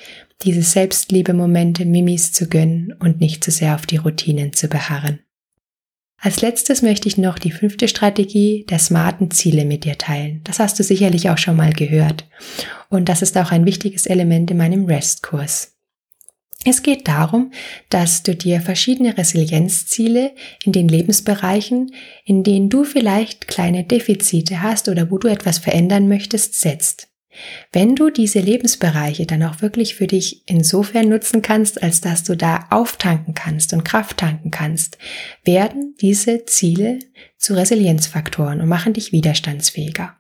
diese 0.44 0.62
Selbstliebe-Momente 0.62 1.86
Mimis 1.86 2.32
zu 2.32 2.48
gönnen 2.48 2.94
und 3.00 3.20
nicht 3.20 3.44
zu 3.44 3.52
sehr 3.52 3.76
auf 3.76 3.86
die 3.86 3.98
Routinen 3.98 4.54
zu 4.54 4.70
beharren. 4.70 5.20
Als 6.26 6.40
letztes 6.40 6.82
möchte 6.82 7.10
ich 7.10 7.18
noch 7.18 7.38
die 7.38 7.52
fünfte 7.52 7.90
Strategie 7.90 8.66
der 8.70 8.80
smarten 8.80 9.30
Ziele 9.30 9.66
mit 9.66 9.84
dir 9.84 9.98
teilen. 9.98 10.40
Das 10.46 10.60
hast 10.60 10.80
du 10.80 10.84
sicherlich 10.84 11.30
auch 11.30 11.38
schon 11.38 11.58
mal 11.58 11.74
gehört. 11.74 12.26
Und 12.88 13.10
das 13.10 13.22
ist 13.22 13.38
auch 13.38 13.52
ein 13.52 13.66
wichtiges 13.66 14.06
Element 14.06 14.50
in 14.50 14.56
meinem 14.56 14.86
REST-Kurs. 14.86 15.74
Es 16.64 16.82
geht 16.82 17.10
darum, 17.10 17.52
dass 17.90 18.24
du 18.24 18.38
dir 18.38 18.62
verschiedene 18.62 19.18
Resilienzziele 19.18 20.32
in 20.64 20.72
den 20.72 20.88
Lebensbereichen, 20.88 21.94
in 22.24 22.46
denen 22.46 22.70
du 22.70 22.86
vielleicht 22.86 23.50
kleine 23.50 23.84
Defizite 23.84 24.62
hast 24.62 24.88
oder 24.88 25.12
wo 25.12 25.18
du 25.18 25.28
etwas 25.28 25.58
verändern 25.58 26.08
möchtest, 26.08 26.58
setzt. 26.58 27.10
Wenn 27.72 27.96
du 27.96 28.10
diese 28.10 28.40
Lebensbereiche 28.40 29.26
dann 29.26 29.44
auch 29.44 29.62
wirklich 29.62 29.96
für 29.96 30.08
dich 30.08 30.44
insofern 30.48 31.10
nutzen 31.10 31.42
kannst, 31.42 31.82
als 31.82 32.02
dass 32.02 32.24
du 32.24 32.36
da 32.36 32.68
auftanken 32.70 33.34
kannst 33.34 33.74
und 33.74 33.84
Kraft 33.84 34.18
tanken 34.18 34.52
kannst, 34.52 34.98
werden 35.44 35.96
diese 36.02 36.46
Ziele 36.46 37.00
zu 37.38 37.56
Resilienzfaktoren 37.56 38.62
und 38.62 38.68
machen 38.68 38.94
dich 38.94 39.12
widerstandsfähiger. 39.12 40.16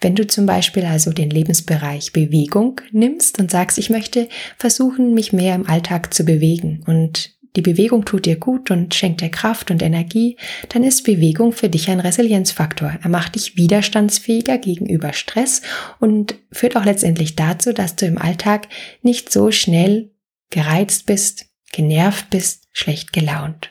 Wenn 0.00 0.14
du 0.14 0.26
zum 0.26 0.46
Beispiel 0.46 0.84
also 0.84 1.12
den 1.12 1.30
Lebensbereich 1.30 2.12
Bewegung 2.12 2.80
nimmst 2.92 3.40
und 3.40 3.50
sagst, 3.50 3.78
ich 3.78 3.90
möchte 3.90 4.28
versuchen, 4.56 5.12
mich 5.12 5.32
mehr 5.32 5.54
im 5.56 5.68
Alltag 5.68 6.14
zu 6.14 6.24
bewegen 6.24 6.84
und 6.86 7.37
die 7.56 7.62
Bewegung 7.62 8.04
tut 8.04 8.26
dir 8.26 8.36
gut 8.36 8.70
und 8.70 8.94
schenkt 8.94 9.20
dir 9.20 9.30
Kraft 9.30 9.70
und 9.70 9.82
Energie, 9.82 10.36
dann 10.68 10.84
ist 10.84 11.04
Bewegung 11.04 11.52
für 11.52 11.68
dich 11.68 11.90
ein 11.90 12.00
Resilienzfaktor. 12.00 12.98
Er 13.02 13.08
macht 13.08 13.34
dich 13.34 13.56
widerstandsfähiger 13.56 14.58
gegenüber 14.58 15.12
Stress 15.12 15.62
und 15.98 16.34
führt 16.52 16.76
auch 16.76 16.84
letztendlich 16.84 17.36
dazu, 17.36 17.72
dass 17.72 17.96
du 17.96 18.06
im 18.06 18.18
Alltag 18.18 18.68
nicht 19.02 19.32
so 19.32 19.50
schnell 19.50 20.10
gereizt 20.50 21.06
bist, 21.06 21.46
genervt 21.72 22.30
bist, 22.30 22.68
schlecht 22.72 23.12
gelaunt. 23.12 23.70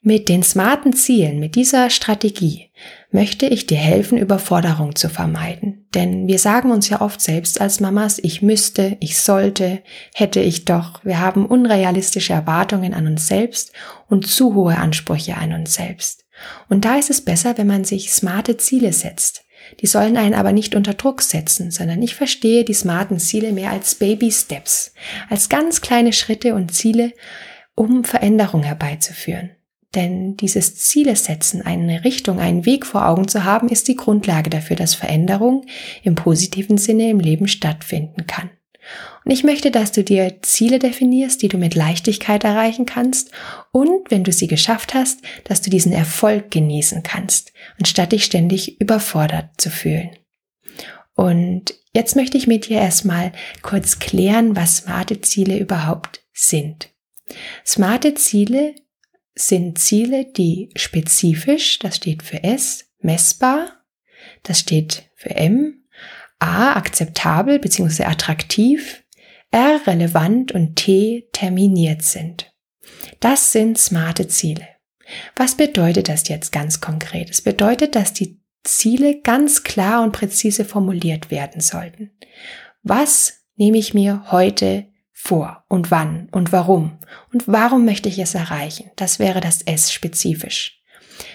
Mit 0.00 0.28
den 0.28 0.42
smarten 0.42 0.92
Zielen, 0.92 1.40
mit 1.40 1.54
dieser 1.54 1.90
Strategie 1.90 2.70
möchte 3.10 3.46
ich 3.46 3.66
dir 3.66 3.78
helfen, 3.78 4.18
Überforderung 4.18 4.94
zu 4.94 5.08
vermeiden. 5.08 5.86
Denn 5.94 6.26
wir 6.26 6.38
sagen 6.38 6.70
uns 6.70 6.88
ja 6.88 7.00
oft 7.00 7.20
selbst 7.20 7.60
als 7.60 7.80
Mamas, 7.80 8.18
ich 8.18 8.42
müsste, 8.42 8.96
ich 9.00 9.18
sollte, 9.18 9.82
hätte 10.14 10.40
ich 10.40 10.66
doch. 10.66 11.04
Wir 11.04 11.20
haben 11.20 11.46
unrealistische 11.46 12.34
Erwartungen 12.34 12.92
an 12.92 13.06
uns 13.06 13.26
selbst 13.26 13.72
und 14.08 14.26
zu 14.26 14.54
hohe 14.54 14.76
Ansprüche 14.76 15.36
an 15.36 15.54
uns 15.54 15.74
selbst. 15.74 16.26
Und 16.68 16.84
da 16.84 16.96
ist 16.96 17.10
es 17.10 17.24
besser, 17.24 17.56
wenn 17.56 17.66
man 17.66 17.84
sich 17.84 18.12
smarte 18.12 18.58
Ziele 18.58 18.92
setzt. 18.92 19.44
Die 19.80 19.86
sollen 19.86 20.16
einen 20.16 20.34
aber 20.34 20.52
nicht 20.52 20.74
unter 20.74 20.94
Druck 20.94 21.22
setzen, 21.22 21.70
sondern 21.70 22.00
ich 22.02 22.14
verstehe 22.14 22.64
die 22.64 22.74
smarten 22.74 23.18
Ziele 23.18 23.52
mehr 23.52 23.70
als 23.70 23.94
Baby 23.96 24.30
Steps, 24.30 24.92
als 25.28 25.48
ganz 25.48 25.80
kleine 25.80 26.12
Schritte 26.12 26.54
und 26.54 26.72
Ziele, 26.74 27.12
um 27.74 28.04
Veränderung 28.04 28.62
herbeizuführen. 28.62 29.50
Denn 29.94 30.36
dieses 30.36 30.76
Ziele 30.76 31.16
setzen, 31.16 31.62
eine 31.62 32.04
Richtung, 32.04 32.40
einen 32.40 32.66
Weg 32.66 32.84
vor 32.84 33.06
Augen 33.06 33.26
zu 33.26 33.44
haben, 33.44 33.68
ist 33.68 33.88
die 33.88 33.96
Grundlage 33.96 34.50
dafür, 34.50 34.76
dass 34.76 34.94
Veränderung 34.94 35.64
im 36.02 36.14
positiven 36.14 36.76
Sinne 36.76 37.08
im 37.08 37.20
Leben 37.20 37.48
stattfinden 37.48 38.26
kann. 38.26 38.50
Und 39.24 39.32
ich 39.32 39.44
möchte, 39.44 39.70
dass 39.70 39.92
du 39.92 40.04
dir 40.04 40.40
Ziele 40.42 40.78
definierst, 40.78 41.42
die 41.42 41.48
du 41.48 41.58
mit 41.58 41.74
Leichtigkeit 41.74 42.44
erreichen 42.44 42.86
kannst 42.86 43.30
und, 43.72 44.10
wenn 44.10 44.24
du 44.24 44.32
sie 44.32 44.46
geschafft 44.46 44.94
hast, 44.94 45.20
dass 45.44 45.60
du 45.60 45.70
diesen 45.70 45.92
Erfolg 45.92 46.50
genießen 46.50 47.02
kannst, 47.02 47.52
anstatt 47.78 48.12
dich 48.12 48.24
ständig 48.24 48.80
überfordert 48.80 49.50
zu 49.58 49.70
fühlen. 49.70 50.10
Und 51.14 51.74
jetzt 51.94 52.14
möchte 52.14 52.38
ich 52.38 52.46
mit 52.46 52.68
dir 52.68 52.78
erstmal 52.78 53.32
kurz 53.62 53.98
klären, 53.98 54.54
was 54.54 54.78
smarte 54.78 55.20
Ziele 55.20 55.58
überhaupt 55.58 56.22
sind. 56.32 56.90
Smarte 57.66 58.14
Ziele 58.14 58.74
sind 59.38 59.78
Ziele, 59.78 60.24
die 60.24 60.70
spezifisch, 60.76 61.78
das 61.78 61.96
steht 61.96 62.22
für 62.22 62.42
S, 62.42 62.86
messbar, 63.00 63.84
das 64.42 64.60
steht 64.60 65.10
für 65.14 65.30
M, 65.30 65.84
A, 66.38 66.74
akzeptabel 66.74 67.58
bzw. 67.58 68.04
attraktiv, 68.04 69.04
R, 69.50 69.80
relevant 69.86 70.52
und 70.52 70.76
T, 70.76 71.28
terminiert 71.32 72.02
sind. 72.02 72.52
Das 73.20 73.52
sind 73.52 73.78
smarte 73.78 74.28
Ziele. 74.28 74.66
Was 75.36 75.56
bedeutet 75.56 76.08
das 76.08 76.28
jetzt 76.28 76.52
ganz 76.52 76.80
konkret? 76.80 77.30
Es 77.30 77.40
bedeutet, 77.40 77.94
dass 77.94 78.12
die 78.12 78.40
Ziele 78.64 79.20
ganz 79.20 79.62
klar 79.62 80.02
und 80.02 80.12
präzise 80.12 80.64
formuliert 80.64 81.30
werden 81.30 81.60
sollten. 81.60 82.10
Was 82.82 83.44
nehme 83.56 83.78
ich 83.78 83.94
mir 83.94 84.30
heute 84.30 84.87
vor 85.20 85.64
und 85.68 85.90
wann 85.90 86.28
und 86.30 86.52
warum 86.52 86.98
und 87.32 87.48
warum 87.48 87.84
möchte 87.84 88.08
ich 88.08 88.20
es 88.20 88.36
erreichen. 88.36 88.90
Das 88.94 89.18
wäre 89.18 89.40
das 89.40 89.62
S 89.62 89.92
spezifisch. 89.92 90.80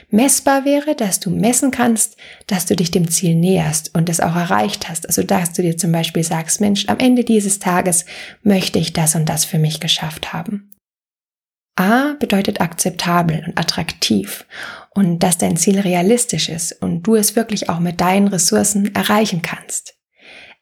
Messbar 0.10 0.64
wäre, 0.64 0.96
dass 0.96 1.20
du 1.20 1.30
messen 1.30 1.70
kannst, 1.70 2.16
dass 2.48 2.66
du 2.66 2.78
dich 2.78 2.92
dem 2.92 3.12
Ziel 3.12 3.36
näherst 3.36 3.94
und 3.94 4.08
es 4.08 4.22
auch 4.22 4.36
erreicht 4.36 4.88
hast. 4.88 5.06
Also 5.08 5.24
dass 5.24 5.52
du 5.52 5.62
dir 5.62 5.76
zum 5.76 5.92
Beispiel 5.92 6.24
sagst, 6.24 6.62
Mensch, 6.62 6.88
am 6.88 7.00
Ende 7.00 7.26
dieses 7.26 7.60
Tages 7.60 8.06
möchte 8.42 8.80
ich 8.80 8.94
das 8.94 9.16
und 9.16 9.28
das 9.28 9.44
für 9.44 9.60
mich 9.60 9.82
geschafft 9.82 10.32
haben. 10.32 10.72
A 11.76 12.14
bedeutet 12.20 12.62
akzeptabel 12.62 13.44
und 13.46 13.58
attraktiv 13.58 14.46
und 14.92 15.20
dass 15.20 15.38
dein 15.38 15.58
Ziel 15.58 15.80
realistisch 15.80 16.48
ist 16.48 16.72
und 16.82 17.04
du 17.04 17.16
es 17.16 17.36
wirklich 17.36 17.68
auch 17.68 17.80
mit 17.80 18.00
deinen 18.00 18.30
Ressourcen 18.30 18.96
erreichen 18.96 19.42
kannst. 19.42 19.96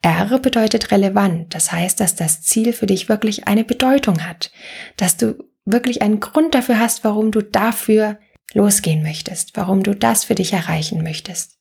R 0.02 0.40
bedeutet 0.40 0.92
relevant. 0.92 1.54
Das 1.54 1.72
heißt, 1.72 2.00
dass 2.00 2.16
das 2.16 2.42
Ziel 2.42 2.74
für 2.74 2.88
dich 2.88 3.10
wirklich 3.10 3.48
eine 3.48 3.64
Bedeutung 3.64 4.26
hat. 4.28 4.52
Dass 4.98 5.18
du 5.18 5.36
wirklich 5.66 6.02
einen 6.02 6.20
Grund 6.20 6.56
dafür 6.56 6.80
hast, 6.80 7.04
warum 7.04 7.32
du 7.32 7.42
dafür 7.42 8.18
losgehen 8.54 9.04
möchtest, 9.04 9.56
warum 9.56 9.84
du 9.84 9.96
das 9.96 10.26
für 10.26 10.36
dich 10.36 10.54
erreichen 10.54 11.04
möchtest. 11.04 11.60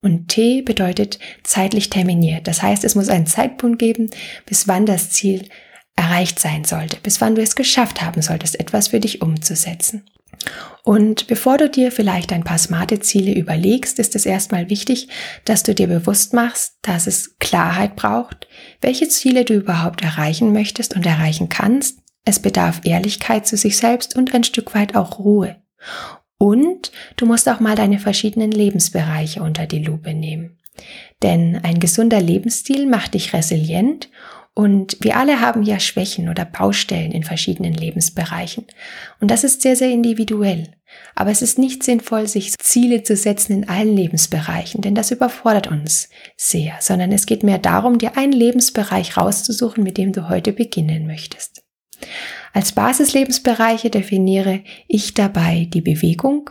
Und 0.00 0.28
T 0.28 0.62
bedeutet 0.62 1.18
zeitlich 1.44 1.90
terminiert. 1.90 2.48
Das 2.48 2.62
heißt, 2.62 2.82
es 2.84 2.94
muss 2.94 3.08
einen 3.08 3.26
Zeitpunkt 3.26 3.78
geben, 3.78 4.10
bis 4.46 4.66
wann 4.66 4.84
das 4.84 5.10
Ziel 5.10 5.48
erreicht 5.94 6.40
sein 6.40 6.64
sollte, 6.64 6.96
bis 7.02 7.20
wann 7.20 7.34
du 7.34 7.42
es 7.42 7.54
geschafft 7.54 8.02
haben 8.02 8.22
solltest, 8.22 8.58
etwas 8.58 8.88
für 8.88 8.98
dich 8.98 9.22
umzusetzen. 9.22 10.04
Und 10.84 11.28
bevor 11.28 11.58
du 11.58 11.70
dir 11.70 11.92
vielleicht 11.92 12.32
ein 12.32 12.42
paar 12.42 12.58
smarte 12.58 12.98
Ziele 12.98 13.32
überlegst, 13.32 13.98
ist 13.98 14.16
es 14.16 14.26
erstmal 14.26 14.68
wichtig, 14.68 15.08
dass 15.44 15.62
du 15.62 15.74
dir 15.74 15.86
bewusst 15.86 16.34
machst, 16.34 16.74
dass 16.82 17.06
es 17.06 17.36
Klarheit 17.38 17.94
braucht, 17.94 18.48
welche 18.80 19.08
Ziele 19.08 19.44
du 19.44 19.54
überhaupt 19.54 20.02
erreichen 20.02 20.52
möchtest 20.52 20.96
und 20.96 21.06
erreichen 21.06 21.48
kannst. 21.48 22.00
Es 22.24 22.40
bedarf 22.40 22.80
Ehrlichkeit 22.84 23.46
zu 23.46 23.56
sich 23.56 23.76
selbst 23.76 24.16
und 24.16 24.34
ein 24.34 24.44
Stück 24.44 24.74
weit 24.74 24.96
auch 24.96 25.20
Ruhe. 25.20 25.56
Und 26.38 26.90
du 27.16 27.26
musst 27.26 27.48
auch 27.48 27.60
mal 27.60 27.76
deine 27.76 28.00
verschiedenen 28.00 28.50
Lebensbereiche 28.50 29.42
unter 29.42 29.66
die 29.66 29.84
Lupe 29.84 30.14
nehmen. 30.14 30.58
Denn 31.22 31.60
ein 31.62 31.78
gesunder 31.78 32.20
Lebensstil 32.20 32.86
macht 32.86 33.14
dich 33.14 33.32
resilient 33.32 34.08
und 34.54 34.98
wir 35.00 35.16
alle 35.16 35.40
haben 35.40 35.62
ja 35.62 35.80
Schwächen 35.80 36.28
oder 36.28 36.44
Baustellen 36.44 37.12
in 37.12 37.22
verschiedenen 37.22 37.72
Lebensbereichen. 37.72 38.66
Und 39.18 39.30
das 39.30 39.44
ist 39.44 39.62
sehr, 39.62 39.76
sehr 39.76 39.90
individuell. 39.90 40.74
Aber 41.14 41.30
es 41.30 41.40
ist 41.40 41.58
nicht 41.58 41.82
sinnvoll, 41.82 42.28
sich 42.28 42.58
Ziele 42.58 43.02
zu 43.02 43.16
setzen 43.16 43.52
in 43.54 43.68
allen 43.68 43.96
Lebensbereichen, 43.96 44.82
denn 44.82 44.94
das 44.94 45.10
überfordert 45.10 45.68
uns 45.68 46.10
sehr, 46.36 46.74
sondern 46.80 47.12
es 47.12 47.24
geht 47.24 47.42
mehr 47.42 47.56
darum, 47.56 47.96
dir 47.96 48.18
einen 48.18 48.32
Lebensbereich 48.32 49.16
rauszusuchen, 49.16 49.82
mit 49.82 49.96
dem 49.96 50.12
du 50.12 50.28
heute 50.28 50.52
beginnen 50.52 51.06
möchtest. 51.06 51.64
Als 52.52 52.72
Basislebensbereiche 52.72 53.88
definiere 53.88 54.60
ich 54.86 55.14
dabei 55.14 55.66
die 55.72 55.80
Bewegung, 55.80 56.50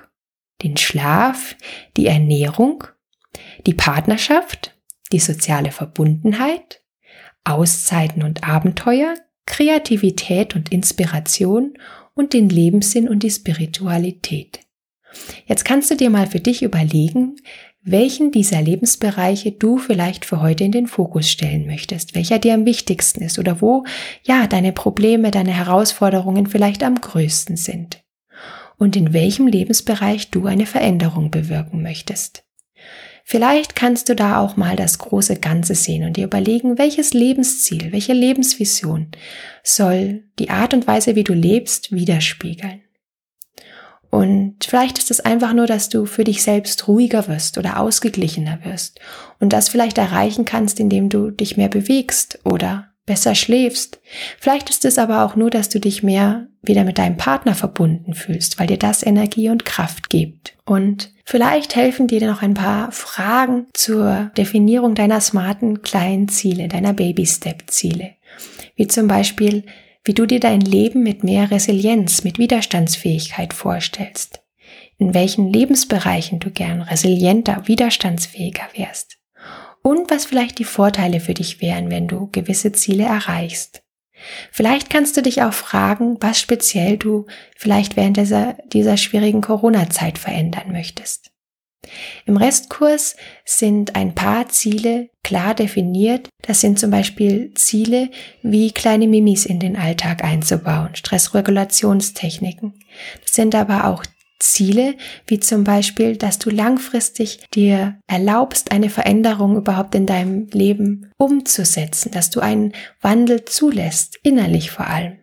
den 0.64 0.78
Schlaf, 0.78 1.56
die 1.98 2.08
Ernährung, 2.08 2.84
die 3.68 3.76
Partnerschaft, 3.76 4.76
die 5.12 5.20
soziale 5.20 5.72
Verbundenheit, 5.72 6.81
Auszeiten 7.44 8.24
und 8.24 8.44
Abenteuer, 8.48 9.16
Kreativität 9.46 10.56
und 10.56 10.72
Inspiration 10.72 11.74
und 12.14 12.34
den 12.34 12.50
Lebenssinn 12.50 13.10
und 13.10 13.24
die 13.24 13.32
Spiritualität. 13.32 14.60
Jetzt 15.46 15.66
kannst 15.66 15.92
du 15.92 15.96
dir 15.96 16.10
mal 16.10 16.28
für 16.28 16.40
dich 16.40 16.64
überlegen, 16.64 17.36
welchen 17.84 18.32
dieser 18.32 18.62
Lebensbereiche 18.62 19.52
du 19.52 19.78
vielleicht 19.78 20.26
für 20.26 20.42
heute 20.42 20.64
in 20.64 20.72
den 20.72 20.88
Fokus 20.88 21.30
stellen 21.30 21.66
möchtest, 21.66 22.14
welcher 22.14 22.38
dir 22.38 22.54
am 22.54 22.66
wichtigsten 22.66 23.24
ist 23.24 23.40
oder 23.40 23.60
wo, 23.60 23.86
ja, 24.24 24.46
deine 24.48 24.72
Probleme, 24.72 25.32
deine 25.32 25.52
Herausforderungen 25.52 26.48
vielleicht 26.48 26.84
am 26.84 27.02
größten 27.02 27.58
sind 27.58 28.04
und 28.78 28.96
in 28.96 29.14
welchem 29.14 29.48
Lebensbereich 29.48 30.32
du 30.32 30.46
eine 30.46 30.66
Veränderung 30.66 31.32
bewirken 31.32 31.82
möchtest. 31.82 32.44
Vielleicht 33.24 33.76
kannst 33.76 34.10
du 34.10 34.16
da 34.16 34.40
auch 34.40 34.58
mal 34.58 34.76
das 34.76 35.00
große 35.00 35.38
Ganze 35.38 35.76
sehen 35.76 36.06
und 36.06 36.18
dir 36.18 36.26
überlegen, 36.26 36.78
welches 36.78 37.14
Lebensziel, 37.14 37.92
welche 37.92 38.14
Lebensvision 38.14 39.08
soll 39.64 40.24
die 40.40 40.50
Art 40.50 40.74
und 40.74 40.88
Weise, 40.88 41.16
wie 41.16 41.24
du 41.24 41.34
lebst, 41.34 41.92
widerspiegeln. 41.92 42.82
Und 44.10 44.66
vielleicht 44.66 44.98
ist 44.98 45.10
es 45.10 45.22
einfach 45.22 45.54
nur, 45.54 45.68
dass 45.68 45.88
du 45.88 46.06
für 46.06 46.26
dich 46.26 46.44
selbst 46.44 46.90
ruhiger 46.90 47.30
wirst 47.30 47.58
oder 47.58 47.80
ausgeglichener 47.80 48.60
wirst 48.66 49.00
und 49.40 49.54
das 49.54 49.70
vielleicht 49.70 49.98
erreichen 49.98 50.44
kannst, 50.44 50.82
indem 50.82 51.08
du 51.08 51.32
dich 51.32 51.56
mehr 51.56 51.70
bewegst 51.70 52.40
oder 52.44 52.91
besser 53.12 53.36
schläfst. 53.36 54.00
Vielleicht 54.40 54.70
ist 54.70 54.86
es 54.86 54.98
aber 54.98 55.26
auch 55.26 55.36
nur, 55.36 55.50
dass 55.50 55.68
du 55.68 55.82
dich 55.82 56.02
mehr 56.02 56.48
wieder 56.62 56.86
mit 56.86 56.98
deinem 56.98 57.18
Partner 57.18 57.56
verbunden 57.56 58.14
fühlst, 58.14 58.58
weil 58.58 58.68
dir 58.68 58.78
das 58.78 59.06
Energie 59.06 59.50
und 59.50 59.66
Kraft 59.66 60.10
gibt. 60.10 60.56
Und 60.64 61.12
vielleicht 61.26 61.76
helfen 61.76 62.08
dir 62.08 62.26
noch 62.26 62.42
ein 62.42 62.54
paar 62.54 62.94
Fragen 62.94 63.68
zur 63.74 64.32
Definierung 64.38 64.96
deiner 64.96 65.20
smarten 65.20 65.82
kleinen 65.82 66.30
Ziele, 66.30 66.70
deiner 66.70 66.94
Baby-Step-Ziele. 66.94 68.12
Wie 68.78 68.88
zum 68.88 69.10
Beispiel, 69.10 69.66
wie 70.06 70.14
du 70.14 70.26
dir 70.26 70.40
dein 70.40 70.62
Leben 70.62 71.04
mit 71.04 71.26
mehr 71.26 71.52
Resilienz, 71.52 72.24
mit 72.24 72.40
Widerstandsfähigkeit 72.40 73.54
vorstellst. 73.54 74.40
In 74.98 75.14
welchen 75.14 75.52
Lebensbereichen 75.52 76.40
du 76.40 76.50
gern 76.50 76.82
resilienter, 76.82 77.68
widerstandsfähiger 77.68 78.70
wärst 78.74 79.21
und 79.84 80.10
was 80.12 80.26
vielleicht 80.26 80.60
die 80.60 80.66
Vorteile 80.66 81.20
für 81.20 81.34
dich 81.34 81.62
wären, 81.62 81.90
wenn 81.90 82.08
du 82.08 82.30
gewisse 82.32 82.72
Ziele 82.72 83.04
erreichst. 83.04 83.84
Vielleicht 84.52 84.90
kannst 84.90 85.18
du 85.18 85.22
dich 85.22 85.42
auch 85.42 85.54
fragen, 85.54 86.18
was 86.20 86.40
speziell 86.40 86.98
du 86.98 87.26
vielleicht 87.56 87.96
während 87.96 88.18
dieser, 88.18 88.58
dieser 88.72 88.98
schwierigen 88.98 89.42
Corona-Zeit 89.42 90.18
verändern 90.18 90.72
möchtest. 90.72 91.32
Im 92.26 92.38
Restkurs 92.38 93.16
sind 93.44 93.96
ein 93.96 94.14
paar 94.14 94.50
Ziele 94.50 95.10
klar 95.24 95.56
definiert. 95.56 96.30
Das 96.44 96.62
sind 96.62 96.78
zum 96.78 96.92
Beispiel 96.92 97.54
Ziele 97.56 98.12
wie 98.44 98.72
kleine 98.72 99.08
Mimis 99.08 99.46
in 99.48 99.60
den 99.60 99.76
Alltag 99.76 100.24
einzubauen, 100.24 100.96
Stressregulationstechniken. 100.96 102.74
Das 103.24 103.34
sind 103.34 103.56
aber 103.56 103.86
auch 103.86 104.06
Ziele, 104.42 104.96
wie 105.28 105.40
zum 105.40 105.64
Beispiel, 105.64 106.18
dass 106.18 106.40
du 106.40 106.50
langfristig 106.50 107.40
dir 107.54 108.00
erlaubst, 108.08 108.72
eine 108.72 108.90
Veränderung 108.90 109.56
überhaupt 109.56 109.96
in 109.96 110.06
deinem 110.06 110.48
Leben 110.52 111.12
umzusetzen, 111.18 112.12
dass 112.12 112.30
du 112.30 112.40
einen 112.40 112.74
Wandel 113.02 113.46
zulässt, 113.46 114.20
innerlich 114.24 114.72
vor 114.72 114.88
allem. 114.88 115.18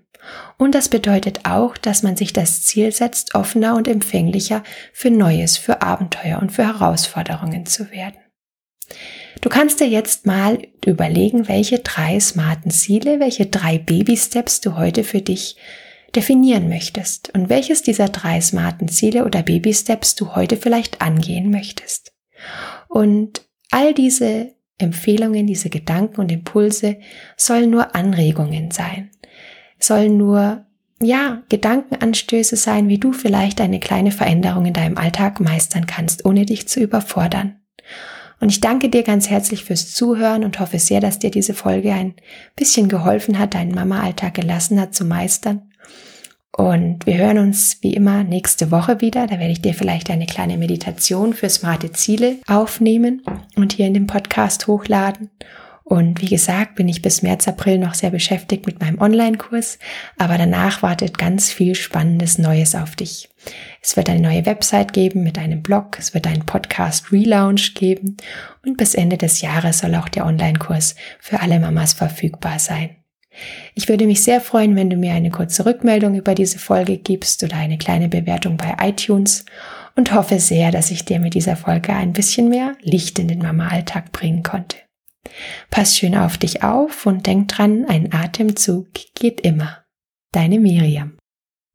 Und 0.57 0.75
das 0.75 0.89
bedeutet 0.89 1.41
auch, 1.45 1.77
dass 1.77 2.03
man 2.03 2.17
sich 2.17 2.33
das 2.33 2.63
Ziel 2.63 2.93
setzt, 2.93 3.35
offener 3.35 3.77
und 3.77 3.89
empfänglicher 3.89 4.63
für 4.93 5.11
Neues, 5.11 5.57
für 5.57 5.83
Abenteuer 5.83 6.41
und 6.41 6.51
für 6.51 6.67
Herausforderungen 6.67 7.67
zu 7.67 7.91
werden. 7.91 8.19
Du 9.41 9.49
kannst 9.49 9.81
dir 9.81 9.89
jetzt 9.89 10.27
mal 10.27 10.59
überlegen, 10.85 11.47
welche 11.49 11.79
drei 11.79 12.19
smarten 12.19 12.71
Ziele, 12.71 13.21
welche 13.21 13.47
drei 13.47 13.79
Baby-Steps 13.79 14.61
du 14.61 14.77
heute 14.77 15.05
für 15.05 15.21
dich 15.21 15.57
definieren 16.19 16.69
möchtest 16.69 17.33
und 17.33 17.49
welches 17.49 17.83
dieser 17.83 18.09
drei 18.09 18.41
smarten 18.41 18.89
Ziele 18.89 19.25
oder 19.25 19.45
Baby-Steps 19.45 20.17
du 20.17 20.35
heute 20.35 20.57
vielleicht 20.57 21.01
angehen 21.01 21.53
möchtest. 21.53 22.13
Und 22.89 23.47
all 23.71 23.95
diese 23.95 24.53
Empfehlungen, 24.79 25.47
diese 25.47 25.71
Gedanken 25.71 26.21
und 26.21 26.33
Impulse 26.33 26.97
sollen 27.37 27.71
nur 27.71 27.95
Anregungen 27.95 28.73
sein, 28.73 29.11
sollen 29.79 30.17
nur 30.17 30.67
ja, 31.01 31.45
Gedankenanstöße 31.51 32.57
sein, 32.57 32.89
wie 32.89 32.99
du 32.99 33.13
vielleicht 33.13 33.61
eine 33.61 33.79
kleine 33.79 34.11
Veränderung 34.11 34.67
in 34.67 34.75
deinem 34.75 34.99
Alltag 34.99 35.39
meistern 35.39 35.87
kannst, 35.87 36.25
ohne 36.25 36.47
dich 36.47 36.67
zu 36.67 36.81
überfordern. 36.81 37.61
Und 38.41 38.51
ich 38.51 38.61
danke 38.61 38.89
dir 38.89 39.05
ganz 39.05 39.31
herzlich 39.31 39.65
fürs 39.65 39.93
Zuhören 39.93 40.43
und 40.43 40.59
hoffe 40.59 40.81
sehr, 40.81 41.01
dass 41.01 41.21
dir 41.21 41.31
diese 41.31 41.55
Folge 41.55 41.93
ein 41.93 42.15
bisschen 42.57 42.89
geholfen 42.89 43.39
hat, 43.39 43.55
deinen 43.55 43.73
Mama-Alltag 43.73 44.35
gelassen 44.35 44.81
hat 44.81 44.97
zu 44.97 45.05
meistern. 45.05 45.63
Und 46.57 47.07
wir 47.07 47.19
hören 47.19 47.39
uns 47.39 47.79
wie 47.83 47.95
immer 47.95 48.25
nächste 48.25 48.71
Woche 48.71 49.01
wieder. 49.01 49.27
Da 49.27 49.39
werde 49.39 49.53
ich 49.53 49.63
dir 49.63 49.75
vielleicht 49.75 50.11
eine 50.11 50.27
kleine 50.27 50.57
Meditation 50.57 51.35
für 51.35 51.49
smarte 51.49 51.93
Ziele 51.93 52.37
aufnehmen 52.47 53.23
und 53.55 53.75
hier 53.75 53.87
in 53.87 53.95
dem 53.95 54.07
Podcast 54.07 54.67
hochladen. 54.67 55.31
Und 55.89 56.21
wie 56.21 56.29
gesagt, 56.29 56.75
bin 56.75 56.87
ich 56.87 57.01
bis 57.01 57.23
März, 57.23 57.49
April 57.49 57.79
noch 57.79 57.95
sehr 57.95 58.11
beschäftigt 58.11 58.67
mit 58.67 58.79
meinem 58.79 59.01
Online-Kurs, 59.01 59.79
aber 60.19 60.37
danach 60.37 60.83
wartet 60.83 61.17
ganz 61.17 61.51
viel 61.51 61.75
spannendes 61.75 62.37
Neues 62.37 62.75
auf 62.75 62.95
dich. 62.95 63.31
Es 63.81 63.97
wird 63.97 64.11
eine 64.11 64.21
neue 64.21 64.45
Website 64.45 64.93
geben 64.93 65.23
mit 65.23 65.39
einem 65.39 65.63
Blog, 65.63 65.99
es 65.99 66.13
wird 66.13 66.27
einen 66.27 66.45
Podcast 66.45 67.11
Relaunch 67.11 67.73
geben 67.73 68.19
und 68.67 68.77
bis 68.77 68.95
Ende 68.95 69.17
des 69.17 69.41
Jahres 69.41 69.79
soll 69.79 69.95
auch 69.95 70.11
der 70.11 70.27
Online-Kurs 70.27 70.95
für 71.21 71.41
alle 71.41 71.59
Mamas 71.59 71.95
verfügbar 71.95 72.59
sein. 72.59 72.98
Ich 73.75 73.89
würde 73.89 74.07
mich 74.07 74.23
sehr 74.23 74.41
freuen, 74.41 74.77
wenn 74.77 74.91
du 74.91 74.97
mir 74.97 75.13
eine 75.13 75.31
kurze 75.31 75.67
Rückmeldung 75.67 76.15
über 76.15 76.35
diese 76.35 76.59
Folge 76.59 76.97
gibst 76.99 77.43
oder 77.45 77.57
eine 77.57 77.79
kleine 77.79 78.09
Bewertung 78.09 78.57
bei 78.57 78.77
iTunes 78.81 79.45
und 79.97 80.13
hoffe 80.13 80.39
sehr, 80.39 80.71
dass 80.71 80.91
ich 80.91 81.05
dir 81.05 81.21
mit 81.21 81.35
dieser 81.35 81.57
Folge 81.57 81.93
ein 81.93 82.13
bisschen 82.13 82.49
mehr 82.49 82.77
Licht 82.83 83.19
in 83.19 83.29
den 83.29 83.41
Mama-Alltag 83.41 84.13
bringen 84.13 84.43
konnte. 84.43 84.77
Pass 85.71 85.97
schön 85.97 86.17
auf 86.17 86.39
dich 86.39 86.63
auf 86.63 87.07
und 87.07 87.27
denk 87.27 87.49
dran, 87.49 87.85
ein 87.87 88.13
Atemzug 88.13 88.89
geht 89.15 89.41
immer. 89.41 89.85
Deine 90.33 90.59
Miriam. 90.59 91.17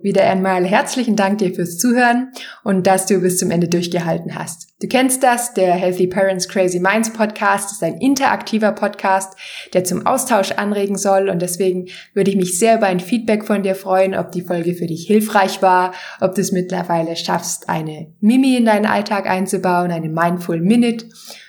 Wieder 0.01 0.29
einmal 0.29 0.65
herzlichen 0.65 1.15
Dank 1.15 1.37
dir 1.37 1.53
fürs 1.53 1.77
Zuhören 1.77 2.31
und 2.63 2.87
dass 2.87 3.05
du 3.05 3.19
bis 3.19 3.37
zum 3.37 3.51
Ende 3.51 3.69
durchgehalten 3.69 4.35
hast. 4.35 4.72
Du 4.83 4.89
kennst 4.89 5.23
das, 5.23 5.53
der 5.53 5.75
Healthy 5.75 6.07
Parents 6.07 6.49
Crazy 6.49 6.77
Minds 6.77 7.13
Podcast 7.13 7.71
ist 7.71 7.81
ein 7.83 8.01
interaktiver 8.01 8.73
Podcast, 8.73 9.33
der 9.73 9.85
zum 9.85 10.05
Austausch 10.05 10.51
anregen 10.51 10.97
soll 10.97 11.29
und 11.29 11.41
deswegen 11.41 11.85
würde 12.13 12.31
ich 12.31 12.35
mich 12.35 12.59
sehr 12.59 12.75
über 12.75 12.87
ein 12.87 12.99
Feedback 12.99 13.45
von 13.45 13.63
dir 13.63 13.75
freuen, 13.75 14.13
ob 14.13 14.33
die 14.33 14.41
Folge 14.41 14.73
für 14.73 14.85
dich 14.85 15.07
hilfreich 15.07 15.61
war, 15.61 15.93
ob 16.19 16.35
du 16.35 16.41
es 16.41 16.51
mittlerweile 16.51 17.15
schaffst, 17.15 17.69
eine 17.69 18.07
Mimi 18.19 18.57
in 18.57 18.65
deinen 18.65 18.85
Alltag 18.85 19.25
einzubauen, 19.25 19.89
eine 19.89 20.09
Mindful 20.09 20.59
Minute 20.59 21.05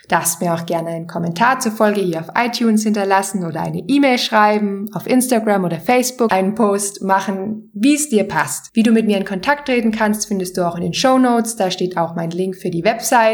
Darfst 0.07 0.41
mir 0.41 0.53
auch 0.53 0.65
gerne 0.65 0.89
einen 0.89 1.07
Kommentar 1.07 1.59
zur 1.59 1.71
Folge 1.71 2.01
hier 2.01 2.19
auf 2.19 2.29
iTunes 2.35 2.83
hinterlassen 2.83 3.43
oder 3.43 3.61
eine 3.61 3.83
E-Mail 3.87 4.19
schreiben, 4.19 4.87
auf 4.93 5.07
Instagram 5.07 5.63
oder 5.63 5.79
Facebook 5.79 6.31
einen 6.31 6.53
Post 6.53 7.01
machen, 7.01 7.71
wie 7.73 7.95
es 7.95 8.09
dir 8.09 8.25
passt. 8.25 8.69
Wie 8.73 8.83
du 8.83 8.91
mit 8.91 9.07
mir 9.07 9.17
in 9.17 9.25
Kontakt 9.25 9.67
treten 9.67 9.91
kannst, 9.91 10.27
findest 10.27 10.57
du 10.57 10.67
auch 10.67 10.75
in 10.75 10.83
den 10.83 10.93
Show 10.93 11.17
Notes. 11.17 11.55
Da 11.55 11.71
steht 11.71 11.97
auch 11.97 12.15
mein 12.15 12.29
Link 12.29 12.55
für 12.55 12.69
die 12.69 12.83
Website, 12.83 13.24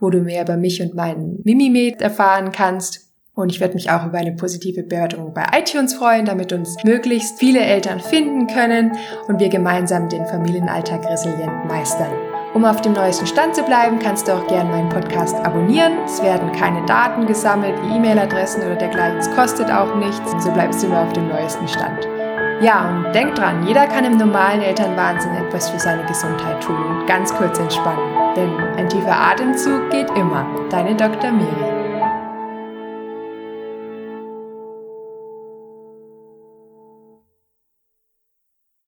wo 0.00 0.10
du 0.10 0.20
mehr 0.20 0.42
über 0.42 0.56
mich 0.56 0.82
und 0.82 0.94
meinen 0.94 1.40
Mimimed 1.44 2.02
erfahren 2.02 2.52
kannst. 2.52 3.06
Und 3.34 3.52
ich 3.52 3.60
würde 3.60 3.74
mich 3.74 3.90
auch 3.90 4.06
über 4.06 4.16
eine 4.16 4.32
positive 4.32 4.82
Bewertung 4.82 5.34
bei 5.34 5.44
iTunes 5.58 5.94
freuen, 5.94 6.24
damit 6.24 6.52
uns 6.54 6.82
möglichst 6.84 7.38
viele 7.38 7.60
Eltern 7.60 8.00
finden 8.00 8.46
können 8.46 8.92
und 9.28 9.40
wir 9.40 9.50
gemeinsam 9.50 10.08
den 10.08 10.24
Familienalltag 10.26 11.06
resilient 11.06 11.66
meistern. 11.66 12.12
Um 12.54 12.64
auf 12.64 12.80
dem 12.80 12.94
neuesten 12.94 13.26
Stand 13.26 13.54
zu 13.54 13.62
bleiben, 13.62 13.98
kannst 13.98 14.26
du 14.26 14.32
auch 14.32 14.46
gerne 14.46 14.70
meinen 14.70 14.88
Podcast 14.88 15.36
abonnieren. 15.36 15.98
Es 16.06 16.22
werden 16.22 16.50
keine 16.52 16.86
Daten 16.86 17.26
gesammelt 17.26 17.74
wie 17.82 17.96
E-Mail-Adressen 17.96 18.62
oder 18.62 18.76
dergleichen. 18.76 19.18
Es 19.18 19.30
kostet 19.32 19.70
auch 19.70 19.94
nichts. 19.96 20.32
So 20.42 20.50
bleibst 20.50 20.82
du 20.82 20.86
immer 20.86 21.02
auf 21.02 21.12
dem 21.12 21.28
neuesten 21.28 21.68
Stand. 21.68 22.15
Ja, 22.60 22.88
und 22.88 23.14
denk 23.14 23.34
dran, 23.34 23.66
jeder 23.66 23.86
kann 23.86 24.06
im 24.06 24.16
normalen 24.16 24.62
Elternwahnsinn 24.62 25.34
etwas 25.36 25.68
für 25.68 25.78
seine 25.78 26.04
Gesundheit 26.06 26.62
tun 26.62 26.82
und 26.82 27.06
ganz 27.06 27.34
kurz 27.34 27.58
entspannen. 27.58 28.34
Denn 28.34 28.50
ein 28.78 28.88
tiefer 28.88 29.14
Atemzug 29.14 29.90
geht 29.90 30.08
immer. 30.16 30.46
Deine 30.70 30.94
Dr. 30.94 31.32
Miri. 31.32 31.75